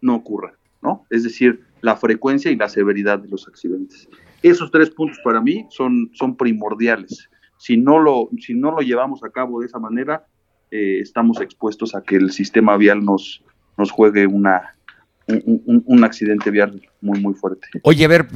no 0.01 0.15
ocurran, 0.15 0.55
¿no? 0.83 1.07
Es 1.11 1.25
decir, 1.25 1.65
la 1.81 1.97
frecuencia 1.97 2.51
y 2.51 2.57
la 2.57 2.69
severidad 2.69 3.19
de 3.19 3.29
los 3.29 3.49
accidentes. 3.49 4.09
Esos 4.43 4.71
tres 4.71 4.91
puntos 4.91 5.19
para 5.25 5.41
mí 5.41 5.67
son, 5.71 6.11
primordiales. 6.37 7.29
si 7.59 7.77
no 7.77 7.99
lo, 7.99 8.29
si 8.39 8.55
no 8.55 8.71
lo 8.71 8.81
llevamos 8.81 9.25
a 9.25 9.31
cabo 9.31 9.61
de 9.61 9.67
esa 9.67 9.79
manera, 9.79 10.27
eh, 10.71 11.01
estamos 11.01 11.41
expuestos 11.41 11.95
a 11.95 12.03
que 12.03 12.17
el 12.17 12.31
sistema 12.31 12.77
vial 12.77 13.05
nos, 13.05 13.43
nos 13.79 13.91
juegue 13.91 14.27
una, 14.27 14.75
un, 15.27 16.05
accidente 16.05 16.51
vial 16.51 16.83
muy, 17.01 17.21
muy 17.21 17.35
fuerte. 17.35 17.67
Oye, 17.83 18.05
a 18.05 18.09
ver, 18.09 18.27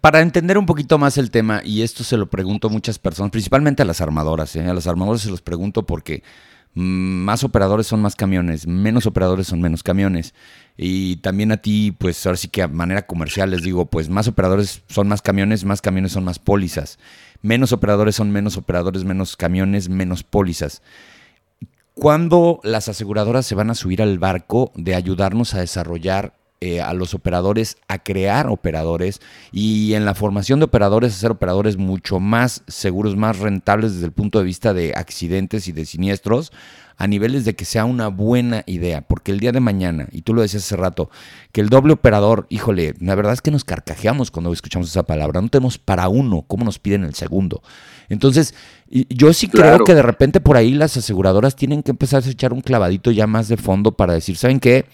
para 0.00 0.20
entender 0.20 0.56
un 0.56 0.66
poquito 0.66 0.98
más 0.98 1.18
el 1.18 1.30
tema, 1.30 1.60
y 1.64 1.82
esto 1.82 2.04
se 2.04 2.16
lo 2.16 2.30
pregunto 2.30 2.68
a 2.68 2.70
muchas 2.70 2.98
personas, 2.98 3.30
principalmente 3.30 3.82
a 3.82 3.84
las 3.84 4.00
armadoras, 4.00 4.56
¿eh? 4.56 4.66
a 4.66 4.74
las 4.74 4.86
armadoras 4.86 5.20
se 5.20 5.30
los 5.30 5.42
pregunto 5.42 5.84
porque 5.84 6.22
más 6.74 7.42
operadores 7.42 7.86
son 7.86 8.00
más 8.00 8.14
camiones, 8.14 8.66
menos 8.66 9.06
operadores 9.06 9.48
son 9.48 9.60
menos 9.60 9.82
camiones. 9.82 10.34
Y 10.76 11.16
también 11.16 11.52
a 11.52 11.58
ti, 11.58 11.92
pues 11.92 12.24
ahora 12.24 12.36
sí 12.36 12.48
que 12.48 12.62
a 12.62 12.68
manera 12.68 13.06
comercial 13.06 13.50
les 13.50 13.62
digo, 13.62 13.86
pues 13.86 14.08
más 14.08 14.28
operadores 14.28 14.82
son 14.88 15.08
más 15.08 15.20
camiones, 15.20 15.64
más 15.64 15.82
camiones 15.82 16.12
son 16.12 16.24
más 16.24 16.38
pólizas. 16.38 16.98
Menos 17.42 17.72
operadores 17.72 18.16
son 18.16 18.30
menos 18.30 18.56
operadores, 18.56 19.04
menos 19.04 19.36
camiones, 19.36 19.88
menos 19.88 20.22
pólizas. 20.22 20.82
¿Cuándo 21.94 22.60
las 22.62 22.88
aseguradoras 22.88 23.44
se 23.44 23.54
van 23.54 23.70
a 23.70 23.74
subir 23.74 24.00
al 24.00 24.18
barco 24.18 24.72
de 24.74 24.94
ayudarnos 24.94 25.54
a 25.54 25.60
desarrollar 25.60 26.39
eh, 26.62 26.82
a 26.82 26.92
los 26.92 27.14
operadores 27.14 27.78
a 27.88 28.00
crear 28.00 28.48
operadores 28.48 29.20
y 29.50 29.94
en 29.94 30.04
la 30.04 30.14
formación 30.14 30.58
de 30.60 30.66
operadores 30.66 31.14
hacer 31.14 31.30
operadores 31.30 31.78
mucho 31.78 32.20
más 32.20 32.62
seguros, 32.68 33.16
más 33.16 33.38
rentables 33.38 33.94
desde 33.94 34.04
el 34.06 34.12
punto 34.12 34.38
de 34.38 34.44
vista 34.44 34.74
de 34.74 34.92
accidentes 34.94 35.68
y 35.68 35.72
de 35.72 35.86
siniestros, 35.86 36.52
a 37.00 37.06
niveles 37.06 37.46
de 37.46 37.54
que 37.54 37.64
sea 37.64 37.86
una 37.86 38.08
buena 38.08 38.62
idea, 38.66 39.00
porque 39.00 39.32
el 39.32 39.40
día 39.40 39.52
de 39.52 39.60
mañana, 39.60 40.06
y 40.12 40.20
tú 40.20 40.34
lo 40.34 40.42
decías 40.42 40.64
hace 40.64 40.76
rato, 40.76 41.08
que 41.50 41.62
el 41.62 41.70
doble 41.70 41.94
operador, 41.94 42.44
híjole, 42.50 42.94
la 43.00 43.14
verdad 43.14 43.32
es 43.32 43.40
que 43.40 43.50
nos 43.50 43.64
carcajeamos 43.64 44.30
cuando 44.30 44.52
escuchamos 44.52 44.90
esa 44.90 45.04
palabra, 45.04 45.40
no 45.40 45.48
tenemos 45.48 45.78
para 45.78 46.10
uno, 46.10 46.44
¿cómo 46.46 46.66
nos 46.66 46.78
piden 46.78 47.04
el 47.04 47.14
segundo? 47.14 47.62
Entonces, 48.10 48.54
yo 48.90 49.32
sí 49.32 49.48
creo 49.48 49.82
que 49.84 49.94
de 49.94 50.02
repente 50.02 50.40
por 50.40 50.58
ahí 50.58 50.74
las 50.74 50.94
aseguradoras 50.94 51.56
tienen 51.56 51.82
que 51.82 51.92
empezar 51.92 52.22
a 52.22 52.28
echar 52.28 52.52
un 52.52 52.60
clavadito 52.60 53.10
ya 53.12 53.26
más 53.26 53.48
de 53.48 53.56
fondo 53.56 53.92
para 53.92 54.12
decir, 54.12 54.36
¿saben 54.36 54.60
qué? 54.60 54.84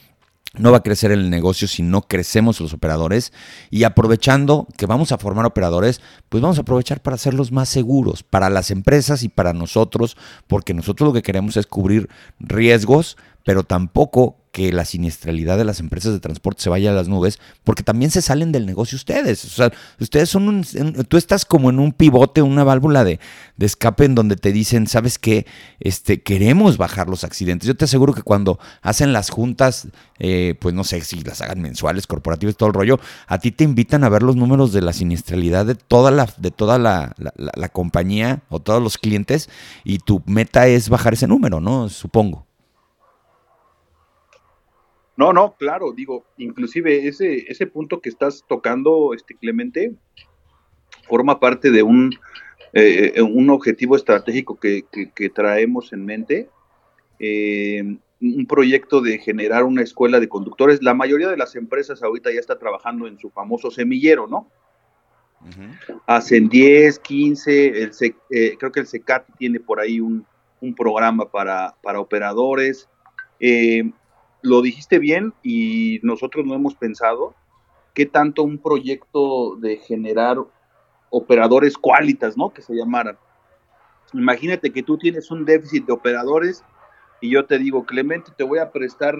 No 0.59 0.71
va 0.71 0.79
a 0.79 0.83
crecer 0.83 1.11
el 1.13 1.31
negocio 1.31 1.69
si 1.69 1.83
no 1.83 2.03
crecemos 2.03 2.61
los 2.61 2.73
operadores. 2.73 3.33
Y 3.71 3.85
aprovechando 3.85 4.67
que 4.77 4.87
vamos 4.87 5.13
a 5.13 5.19
formar 5.19 5.47
operadores, 5.47 6.01
pues 6.29 6.43
vamos 6.43 6.59
a 6.59 6.63
aprovechar 6.63 7.01
para 7.01 7.17
hacerlos 7.17 7.53
más 7.53 7.69
seguros 7.69 8.23
para 8.23 8.51
las 8.51 8.71
empresas 8.71 9.23
y 9.23 9.29
para 9.29 9.53
nosotros, 9.53 10.17
porque 10.47 10.75
nosotros 10.75 11.09
lo 11.09 11.13
que 11.13 11.23
queremos 11.23 11.57
es 11.57 11.67
cubrir 11.67 12.09
riesgos, 12.39 13.17
pero 13.45 13.63
tampoco 13.63 14.37
que 14.57 14.73
la 14.73 14.87
siniestralidad 14.87 15.59
de 15.59 15.67
las 15.67 15.81
empresas 15.81 16.15
de 16.15 16.19
transporte 16.19 16.63
se 16.63 16.71
vaya 16.71 16.91
a 16.91 16.95
las 16.95 17.09
nubes, 17.09 17.41
porque 17.63 17.83
también 17.83 18.11
se 18.11 18.23
salen 18.23 18.53
del 18.53 18.65
negocio 18.65 18.97
ustedes. 18.97 19.45
O 19.45 19.49
sea, 19.51 19.71
ustedes 20.01 20.31
son 20.31 20.49
un, 20.49 20.65
tú 21.11 21.19
estás 21.19 21.45
como 21.45 21.69
en 21.69 21.79
un 21.79 21.93
pivote, 21.93 22.41
una 22.41 22.65
válvula 22.65 23.05
de, 23.05 23.21
escape 23.59 24.07
en 24.07 24.15
donde 24.15 24.37
te 24.37 24.53
dicen, 24.53 24.87
¿sabes 24.87 25.19
qué? 25.19 25.45
Este, 25.79 26.23
queremos 26.23 26.79
bajar 26.79 27.11
los 27.11 27.23
accidentes. 27.23 27.67
Yo 27.67 27.77
te 27.77 27.85
aseguro 27.85 28.15
que 28.15 28.23
cuando 28.23 28.59
hacen 28.81 29.13
las 29.13 29.29
juntas, 29.29 29.89
eh, 30.19 30.55
pues 30.59 30.75
no 30.75 30.85
sé 30.85 31.03
si 31.03 31.21
las 31.21 31.43
hagan 31.43 31.61
mensuales, 31.61 32.07
corporativas, 32.07 32.57
todo 32.57 32.71
el 32.71 32.75
rollo, 32.75 32.99
a 33.27 33.39
ti 33.39 33.51
te 33.51 33.65
invitan 33.65 34.05
a 34.05 34.09
ver 34.09 34.23
los 34.23 34.37
números 34.37 34.73
de 34.73 34.81
la 34.81 34.95
siniestralidad 34.95 35.67
de 35.67 35.75
toda 35.75 36.11
la, 36.11 36.33
de 36.39 36.51
toda 36.51 36.79
la, 36.79 37.15
la 37.37 37.69
compañía 37.69 38.41
o 38.49 38.61
todos 38.61 38.83
los 38.83 38.97
clientes 38.97 39.51
y 39.85 39.99
tu 39.99 40.23
meta 40.25 40.67
es 40.67 40.89
bajar 40.89 41.13
ese 41.13 41.27
número, 41.27 41.61
¿no? 41.61 41.91
Supongo. 41.91 42.46
No, 45.17 45.33
no, 45.33 45.55
claro, 45.57 45.93
digo, 45.93 46.25
inclusive 46.37 47.09
ese, 47.09 47.51
ese 47.51 47.67
punto 47.67 48.01
que 48.01 48.09
estás 48.09 48.45
tocando, 48.47 49.15
este 49.15 49.35
Clemente, 49.35 49.95
forma 51.09 51.41
parte 51.41 51.71
de 51.71 51.83
un, 51.83 52.15
eh, 52.73 53.21
un 53.23 53.49
objetivo 53.51 53.97
estratégico 53.97 54.59
que, 54.59 54.85
traemos 55.35 55.93
en 55.93 56.05
mente, 56.05 56.51
eh, 57.19 57.97
un 58.21 58.47
proyecto 58.47 59.01
de 59.01 59.19
generar 59.19 59.65
una 59.65 59.83
escuela 59.83 60.21
de 60.21 60.29
conductores. 60.29 60.83
La 60.83 60.95
mayoría 60.95 61.29
de 61.29 61.37
las 61.37 61.55
empresas 61.57 62.03
ahorita 62.03 62.31
ya 62.33 62.41
está 62.41 62.59
trabajando 62.59 63.07
en 63.07 63.19
su 63.19 63.31
famoso 63.31 63.71
semillero, 63.71 64.27
¿no? 64.27 64.51
Hacen 66.07 66.49
10, 66.49 66.99
15, 66.99 67.83
el, 67.83 67.93
eh, 68.31 68.57
creo 68.59 68.73
que 68.73 68.81
el 68.81 68.87
SECAT 68.87 69.27
tiene 69.39 69.61
por 69.61 69.81
ahí 69.81 70.01
un, 70.01 70.27
programa 70.77 71.31
para, 71.31 71.77
para 71.81 72.01
operadores. 72.01 72.89
Eh, 73.39 73.93
lo 74.43 74.63
dijiste 74.63 74.99
bien 74.99 75.35
y 75.43 76.01
nosotros 76.03 76.47
no 76.47 76.55
hemos 76.55 76.75
pensado 76.75 77.35
qué 77.95 78.07
tanto 78.07 78.43
un 78.43 78.59
proyecto 78.59 79.57
de 79.57 79.79
generar 79.79 80.39
operadores 81.11 81.79
cualitas, 81.79 82.37
¿no? 82.37 82.51
Que 82.51 82.63
se 82.63 82.75
llamaran. 82.75 83.19
Imagínate 84.13 84.73
que 84.73 84.83
tú 84.83 84.99
tienes 84.99 85.31
un 85.31 85.45
déficit 85.45 85.87
de 85.87 85.93
operadores 85.93 86.65
y 87.21 87.31
yo 87.31 87.47
te 87.47 87.59
digo, 87.59 87.85
Clemente, 87.85 88.33
te 88.37 88.45
voy 88.45 88.59
a 88.59 88.71
prestar, 88.71 89.17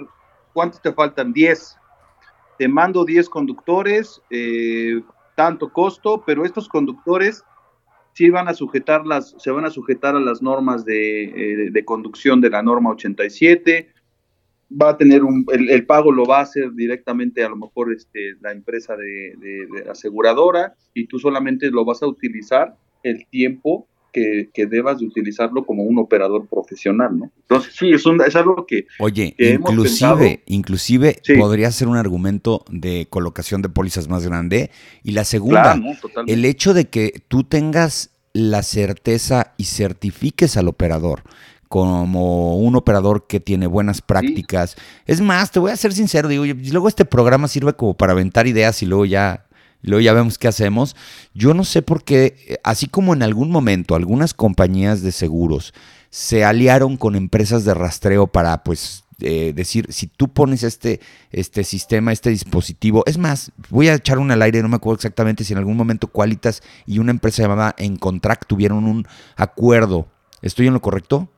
¿cuántos 0.53 0.81
te 0.81 0.93
faltan? 0.93 1.33
10. 1.33 1.77
Te 2.57 2.67
mando 2.67 3.03
10 3.03 3.29
conductores, 3.29 4.21
eh, 4.29 5.01
tanto 5.35 5.71
costo, 5.71 6.23
pero 6.25 6.45
estos 6.45 6.67
conductores 6.67 7.43
sí 8.13 8.29
van 8.29 8.47
a 8.47 8.53
sujetar 8.53 9.05
las, 9.05 9.35
se 9.37 9.51
van 9.51 9.65
a 9.65 9.69
sujetar 9.69 10.15
a 10.15 10.19
las 10.19 10.41
normas 10.41 10.85
de, 10.85 11.23
eh, 11.25 11.71
de 11.71 11.85
conducción 11.85 12.41
de 12.41 12.49
la 12.49 12.63
norma 12.63 12.91
87, 12.91 13.93
va 14.69 14.89
a 14.89 14.97
tener 14.97 15.23
un, 15.23 15.45
el, 15.51 15.85
pago 15.85 16.11
lo 16.11 16.25
va 16.25 16.39
a 16.39 16.43
hacer 16.43 16.73
directamente 16.73 17.43
a 17.43 17.49
lo 17.49 17.55
mejor 17.55 17.93
este, 17.93 18.35
la 18.41 18.51
empresa 18.51 18.95
de, 18.95 19.67
aseguradora 19.89 20.75
y 20.93 21.07
tú 21.07 21.19
solamente 21.19 21.71
lo 21.71 21.85
vas 21.85 22.03
a 22.03 22.07
utilizar 22.07 22.75
el 23.03 23.25
tiempo 23.27 23.87
que, 24.11 24.49
debas 24.55 24.97
de 24.99 25.05
utilizarlo 25.05 25.63
como 25.63 25.83
un 25.83 25.99
operador 25.99 26.47
profesional, 26.47 27.19
¿no? 27.19 27.31
Entonces 27.41 27.75
sí, 27.75 27.91
es, 27.91 28.03
es 28.25 28.35
algo 28.35 28.65
que... 28.65 28.87
Oye, 28.97 29.35
inclusive, 29.37 30.41
inclusive 30.47 31.21
podría 31.37 31.69
ser 31.69 31.87
un 31.87 31.97
argumento 31.97 32.65
de 32.71 33.05
colocación 33.11 33.61
de 33.61 33.69
pólizas 33.69 34.07
más 34.07 34.25
grande. 34.25 34.71
Y 35.03 35.11
la 35.11 35.23
segunda, 35.23 35.79
el 36.25 36.45
hecho 36.45 36.73
de 36.73 36.85
que 36.85 37.21
tú 37.27 37.43
tengas 37.43 38.09
la 38.33 38.63
certeza 38.63 39.53
y 39.57 39.65
certifiques 39.65 40.57
al 40.57 40.67
operador 40.67 41.21
como 41.67 42.57
un 42.57 42.75
operador 42.75 43.27
que 43.27 43.39
tiene 43.39 43.67
buenas 43.67 44.01
prácticas. 44.01 44.75
Es 45.05 45.21
más, 45.21 45.51
te 45.51 45.59
voy 45.59 45.71
a 45.71 45.77
ser 45.77 45.93
sincero, 45.93 46.27
digo, 46.27 46.45
luego 46.45 46.87
este 46.87 47.05
programa 47.05 47.47
sirve 47.47 47.73
como 47.73 47.95
para 47.95 48.13
aventar 48.13 48.47
ideas 48.47 48.81
y 48.83 48.85
luego 48.85 49.05
ya, 49.05 49.45
luego 49.81 50.01
ya 50.01 50.13
vemos 50.13 50.37
qué 50.37 50.47
hacemos. 50.47 50.95
Yo 51.33 51.53
no 51.53 51.63
sé 51.63 51.81
por 51.81 52.03
qué, 52.03 52.59
así 52.63 52.87
como 52.87 53.13
en 53.13 53.23
algún 53.23 53.51
momento 53.51 53.95
algunas 53.95 54.33
compañías 54.33 55.01
de 55.01 55.11
seguros 55.11 55.73
se 56.09 56.43
aliaron 56.43 56.97
con 56.97 57.15
empresas 57.15 57.65
de 57.65 57.73
rastreo 57.73 58.27
para, 58.27 58.63
pues, 58.63 59.03
eh, 59.19 59.51
decir, 59.55 59.87
si 59.89 60.07
tú 60.07 60.31
pones 60.31 60.63
este, 60.63 60.99
este 61.31 61.63
sistema, 61.63 62.11
este 62.11 62.29
dispositivo, 62.29 63.03
es 63.07 63.17
más, 63.17 63.51
voy 63.69 63.89
a 63.89 63.95
echar 63.95 64.19
un 64.19 64.31
al 64.31 64.41
aire, 64.41 64.61
no 64.61 64.69
me 64.69 64.75
acuerdo 64.75 64.97
exactamente 64.97 65.43
si 65.43 65.53
en 65.53 65.59
algún 65.59 65.75
momento 65.75 66.07
Qualitas 66.07 66.61
y 66.85 66.99
una 66.99 67.11
empresa 67.11 67.41
llamada 67.41 67.75
Encontract 67.77 68.47
tuvieron 68.47 68.85
un 68.85 69.07
acuerdo. 69.35 70.07
¿Estoy 70.41 70.67
en 70.67 70.73
lo 70.73 70.81
correcto? 70.81 71.29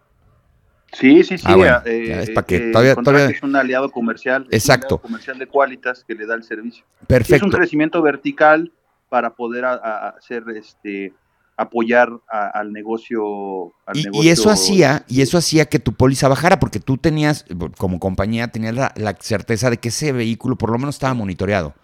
Sí, 0.94 1.24
sí, 1.24 1.38
sí. 1.38 1.46
Ah, 1.46 1.84
eh, 1.86 2.20
es 2.24 2.30
para 2.32 2.46
que 2.48 2.56
eh, 2.58 2.72
todavía, 2.72 3.30
es 3.30 3.44
un 3.44 3.56
aliado 3.56 3.92
comercial. 3.92 4.48
Exacto. 4.52 4.98
comercial 4.98 5.38
de 5.38 5.48
Qualitas 5.48 6.04
que 6.04 6.16
le 6.16 6.26
da 6.26 6.36
el 6.36 6.44
servicio. 6.44 6.84
Perfecto. 7.08 7.36
Es 7.36 7.42
un 7.44 7.52
crecimiento 7.52 8.02
vertical 8.02 8.72
para 9.10 9.36
poder 9.36 9.66
hacer 9.66 10.44
este 10.56 11.14
apoyar 11.58 12.10
al 12.30 12.72
negocio. 12.72 13.74
y, 13.94 14.30
eso 14.30 14.50
hacía 14.50 15.04
y 15.08 15.22
eso 15.22 15.38
hacía 15.38 15.66
que 15.66 15.80
tu 15.80 15.94
póliza 15.94 16.30
bajara 16.30 16.60
porque 16.60 16.80
tú 16.80 16.98
tenías 16.98 17.46
como 17.78 18.00
compañía 18.00 18.48
tenías 18.48 18.76
la, 18.76 18.94
la 18.96 19.18
certeza 19.20 19.70
de 19.70 19.78
que 19.78 19.90
ese 19.90 20.14
vehículo 20.14 20.56
por 20.58 20.72
lo 20.72 20.78
menos 20.78 20.96
estaba 20.96 21.14
monitoreado. 21.14 21.76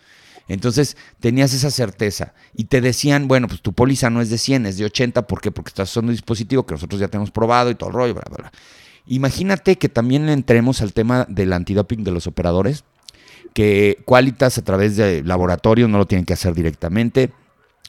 Entonces 0.47 0.95
tenías 1.19 1.53
esa 1.53 1.71
certeza 1.71 2.33
y 2.53 2.65
te 2.65 2.79
decían, 2.79 3.27
bueno, 3.27 3.47
pues 3.47 3.61
tu 3.61 3.73
póliza 3.73 4.09
no 4.09 4.21
es 4.21 4.29
de 4.29 4.37
100, 4.37 4.67
es 4.67 4.77
de 4.77 4.85
80, 4.85 5.27
¿por 5.27 5.41
qué? 5.41 5.51
Porque 5.51 5.69
estás 5.69 5.89
usando 5.89 6.09
un 6.09 6.15
dispositivo 6.15 6.65
que 6.65 6.75
nosotros 6.75 7.01
ya 7.01 7.07
tenemos 7.07 7.31
probado 7.31 7.71
y 7.71 7.75
todo 7.75 7.89
el 7.89 7.95
rollo, 7.95 8.13
bla, 8.13 8.23
bla, 8.29 8.37
bla. 8.37 8.51
Imagínate 9.07 9.77
que 9.77 9.89
también 9.89 10.29
entremos 10.29 10.81
al 10.81 10.93
tema 10.93 11.25
del 11.29 11.53
antidoping 11.53 12.03
de 12.03 12.11
los 12.11 12.27
operadores, 12.27 12.83
que 13.53 13.99
Qualitas 14.05 14.57
a 14.57 14.63
través 14.63 14.97
de 14.97 15.23
laboratorio 15.23 15.87
no 15.87 15.97
lo 15.97 16.05
tienen 16.05 16.25
que 16.25 16.33
hacer 16.33 16.53
directamente. 16.53 17.31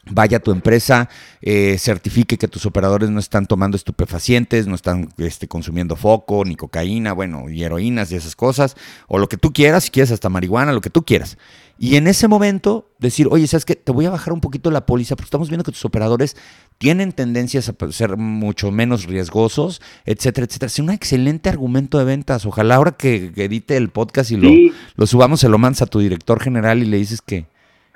Vaya 0.09 0.37
a 0.37 0.39
tu 0.39 0.51
empresa, 0.51 1.09
eh, 1.41 1.75
certifique 1.77 2.37
que 2.37 2.47
tus 2.47 2.65
operadores 2.65 3.09
no 3.09 3.19
están 3.19 3.45
tomando 3.45 3.75
estupefacientes, 3.75 4.65
no 4.65 4.75
están 4.75 5.09
este, 5.17 5.49
consumiendo 5.49 5.97
foco, 5.97 6.45
ni 6.45 6.55
cocaína, 6.55 7.11
bueno, 7.11 7.49
y 7.49 7.63
heroínas 7.63 8.09
y 8.11 8.15
esas 8.15 8.35
cosas, 8.35 8.77
o 9.07 9.17
lo 9.17 9.27
que 9.27 9.35
tú 9.35 9.51
quieras, 9.51 9.83
si 9.83 9.91
quieres 9.91 10.11
hasta 10.11 10.29
marihuana, 10.29 10.71
lo 10.71 10.79
que 10.79 10.89
tú 10.89 11.03
quieras. 11.03 11.37
Y 11.79 11.95
en 11.95 12.07
ese 12.07 12.27
momento 12.27 12.89
decir, 12.99 13.27
oye, 13.29 13.45
¿sabes 13.47 13.65
qué? 13.65 13.75
Te 13.75 13.91
voy 13.91 14.05
a 14.05 14.09
bajar 14.09 14.33
un 14.33 14.41
poquito 14.41 14.71
la 14.71 14.85
póliza 14.85 15.15
porque 15.15 15.27
estamos 15.27 15.49
viendo 15.49 15.63
que 15.63 15.71
tus 15.71 15.85
operadores 15.85 16.35
tienen 16.77 17.11
tendencias 17.11 17.69
a 17.69 17.91
ser 17.91 18.17
mucho 18.17 18.71
menos 18.71 19.05
riesgosos, 19.05 19.81
etcétera, 20.05 20.45
etcétera. 20.45 20.67
Es 20.67 20.79
un 20.79 20.89
excelente 20.89 21.49
argumento 21.49 21.99
de 21.99 22.05
ventas. 22.05 22.45
Ojalá 22.45 22.75
ahora 22.75 22.91
que, 22.91 23.31
edite 23.35 23.77
el 23.77 23.89
podcast 23.89 24.31
y 24.31 24.37
lo, 24.37 24.73
lo 24.95 25.07
subamos, 25.07 25.39
se 25.39 25.49
lo 25.49 25.57
mandas 25.57 25.83
a 25.83 25.85
tu 25.85 25.99
director 25.99 26.41
general 26.41 26.79
y 26.79 26.85
le 26.85 26.97
dices 26.97 27.21
que, 27.21 27.45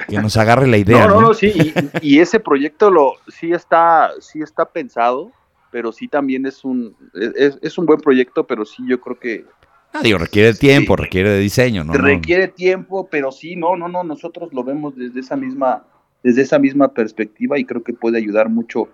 que 0.08 0.22
nos 0.22 0.38
agarre 0.38 0.68
la 0.68 0.78
idea. 0.78 1.08
No, 1.12 1.22
no, 1.22 1.22
no, 1.30 1.34
sí, 1.34 1.74
y, 2.02 2.20
ese 2.20 2.40
proyecto 2.40 2.92
lo 2.92 3.16
sí 3.28 3.52
está, 3.52 4.12
sí 4.20 4.42
está 4.42 4.66
pensado, 4.66 5.32
pero 5.72 5.92
sí 5.92 6.08
también 6.08 6.46
es 6.46 6.64
un, 6.64 6.96
es, 7.14 7.78
un 7.78 7.86
buen 7.86 8.00
proyecto, 8.00 8.46
pero 8.46 8.66
sí 8.66 8.84
yo 8.88 9.00
creo 9.02 9.20
que 9.20 9.46
Ah, 9.94 10.02
digo, 10.02 10.18
requiere 10.18 10.54
tiempo, 10.54 10.96
requiere 10.96 11.30
de 11.32 11.40
diseño, 11.40 11.84
¿no? 11.84 11.94
Requiere 11.94 12.48
tiempo, 12.48 13.08
pero 13.12 13.32
sí, 13.32 13.56
no, 13.56 13.76
no, 13.76 13.88
no, 13.88 14.04
nosotros 14.04 14.54
lo 14.54 14.64
vemos 14.64 14.96
desde 14.96 15.20
esa 15.20 15.36
misma, 15.36 15.84
desde 16.24 16.44
esa 16.44 16.60
misma 16.60 16.94
perspectiva 16.94 17.60
y 17.60 17.66
creo 17.66 17.84
que 17.84 17.94
puede 17.94 18.18
ayudar 18.18 18.50
mucho 18.50 18.90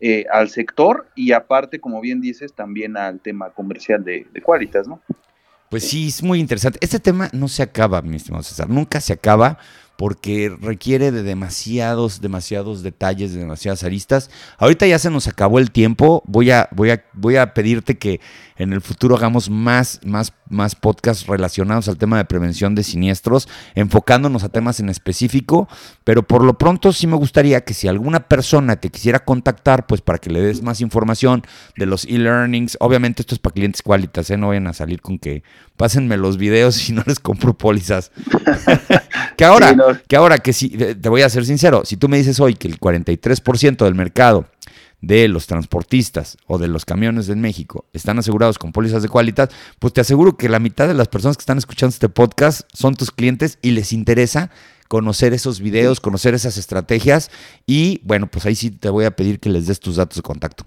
eh, 0.00 0.26
al 0.30 0.50
sector 0.50 1.08
y 1.14 1.32
aparte, 1.32 1.80
como 1.80 2.00
bien 2.00 2.20
dices, 2.20 2.52
también 2.52 2.98
al 2.98 3.20
tema 3.20 3.50
comercial 3.50 4.04
de, 4.04 4.26
de 4.30 4.42
Qualitas, 4.42 4.86
¿no? 4.86 5.00
Pues 5.70 5.88
sí, 5.88 6.08
es 6.08 6.22
muy 6.22 6.38
interesante. 6.38 6.78
Este 6.82 7.00
tema 7.00 7.28
no 7.32 7.48
se 7.48 7.62
acaba, 7.62 8.02
mi 8.02 8.16
estimado 8.16 8.42
César, 8.42 8.68
nunca 8.68 9.00
se 9.00 9.14
acaba 9.14 9.58
porque 9.96 10.54
requiere 10.60 11.10
de 11.10 11.22
demasiados, 11.22 12.20
demasiados 12.20 12.82
detalles, 12.82 13.32
de 13.32 13.40
demasiadas 13.40 13.82
aristas. 13.82 14.30
Ahorita 14.58 14.86
ya 14.86 14.98
se 14.98 15.10
nos 15.10 15.26
acabó 15.26 15.58
el 15.58 15.70
tiempo. 15.70 16.22
Voy 16.26 16.50
a, 16.50 16.68
voy 16.72 16.90
a, 16.90 17.04
voy 17.14 17.36
a 17.36 17.54
pedirte 17.54 17.98
que 17.98 18.20
en 18.56 18.72
el 18.72 18.80
futuro 18.80 19.16
hagamos 19.16 19.50
más, 19.50 20.00
más, 20.04 20.32
más 20.48 20.74
podcasts 20.74 21.26
relacionados 21.26 21.88
al 21.88 21.96
tema 21.96 22.16
de 22.16 22.24
prevención 22.24 22.74
de 22.74 22.82
siniestros, 22.82 23.48
enfocándonos 23.74 24.44
a 24.44 24.48
temas 24.48 24.80
en 24.80 24.88
específico. 24.88 25.68
Pero 26.04 26.22
por 26.22 26.44
lo 26.44 26.58
pronto 26.58 26.92
sí 26.92 27.06
me 27.06 27.16
gustaría 27.16 27.62
que 27.62 27.74
si 27.74 27.88
alguna 27.88 28.28
persona 28.28 28.76
te 28.76 28.90
quisiera 28.90 29.24
contactar, 29.24 29.86
pues 29.86 30.00
para 30.00 30.18
que 30.18 30.30
le 30.30 30.40
des 30.40 30.62
más 30.62 30.80
información 30.80 31.42
de 31.76 31.86
los 31.86 32.04
e-learnings, 32.04 32.76
obviamente 32.80 33.22
esto 33.22 33.34
es 33.34 33.38
para 33.38 33.54
clientes 33.54 33.82
cualitas, 33.82 34.30
¿eh? 34.30 34.36
no 34.36 34.48
vayan 34.48 34.66
a 34.66 34.72
salir 34.72 35.00
con 35.00 35.18
que 35.18 35.42
pásenme 35.76 36.16
los 36.16 36.36
videos 36.38 36.88
y 36.88 36.92
no 36.92 37.02
les 37.06 37.20
compro 37.20 37.54
pólizas. 37.54 38.10
que 39.36 39.44
ahora, 39.44 39.74
que 40.08 40.16
ahora 40.16 40.38
que 40.38 40.52
sí, 40.52 40.70
te 40.70 41.08
voy 41.08 41.22
a 41.22 41.28
ser 41.28 41.44
sincero, 41.44 41.82
si 41.84 41.96
tú 41.96 42.08
me 42.08 42.18
dices 42.18 42.40
hoy 42.40 42.54
que 42.54 42.68
el 42.68 42.78
43% 42.78 43.84
del 43.84 43.94
mercado 43.94 44.46
de 45.00 45.28
los 45.28 45.46
transportistas 45.46 46.38
o 46.46 46.58
de 46.58 46.68
los 46.68 46.84
camiones 46.84 47.28
en 47.28 47.40
México 47.40 47.84
están 47.92 48.18
asegurados 48.18 48.58
con 48.58 48.72
pólizas 48.72 49.02
de 49.02 49.08
cualidad, 49.08 49.50
pues 49.78 49.92
te 49.92 50.00
aseguro 50.00 50.36
que 50.36 50.48
la 50.48 50.58
mitad 50.58 50.88
de 50.88 50.94
las 50.94 51.08
personas 51.08 51.36
que 51.36 51.42
están 51.42 51.58
escuchando 51.58 51.90
este 51.90 52.08
podcast 52.08 52.62
son 52.72 52.94
tus 52.94 53.10
clientes 53.10 53.58
y 53.62 53.72
les 53.72 53.92
interesa 53.92 54.50
conocer 54.88 55.32
esos 55.32 55.60
videos, 55.60 56.00
conocer 56.00 56.34
esas 56.34 56.56
estrategias. 56.56 57.30
Y 57.66 58.00
bueno, 58.04 58.26
pues 58.26 58.46
ahí 58.46 58.54
sí 58.54 58.70
te 58.70 58.88
voy 58.88 59.04
a 59.04 59.10
pedir 59.10 59.40
que 59.40 59.48
les 59.48 59.66
des 59.66 59.80
tus 59.80 59.96
datos 59.96 60.16
de 60.16 60.22
contacto. 60.22 60.64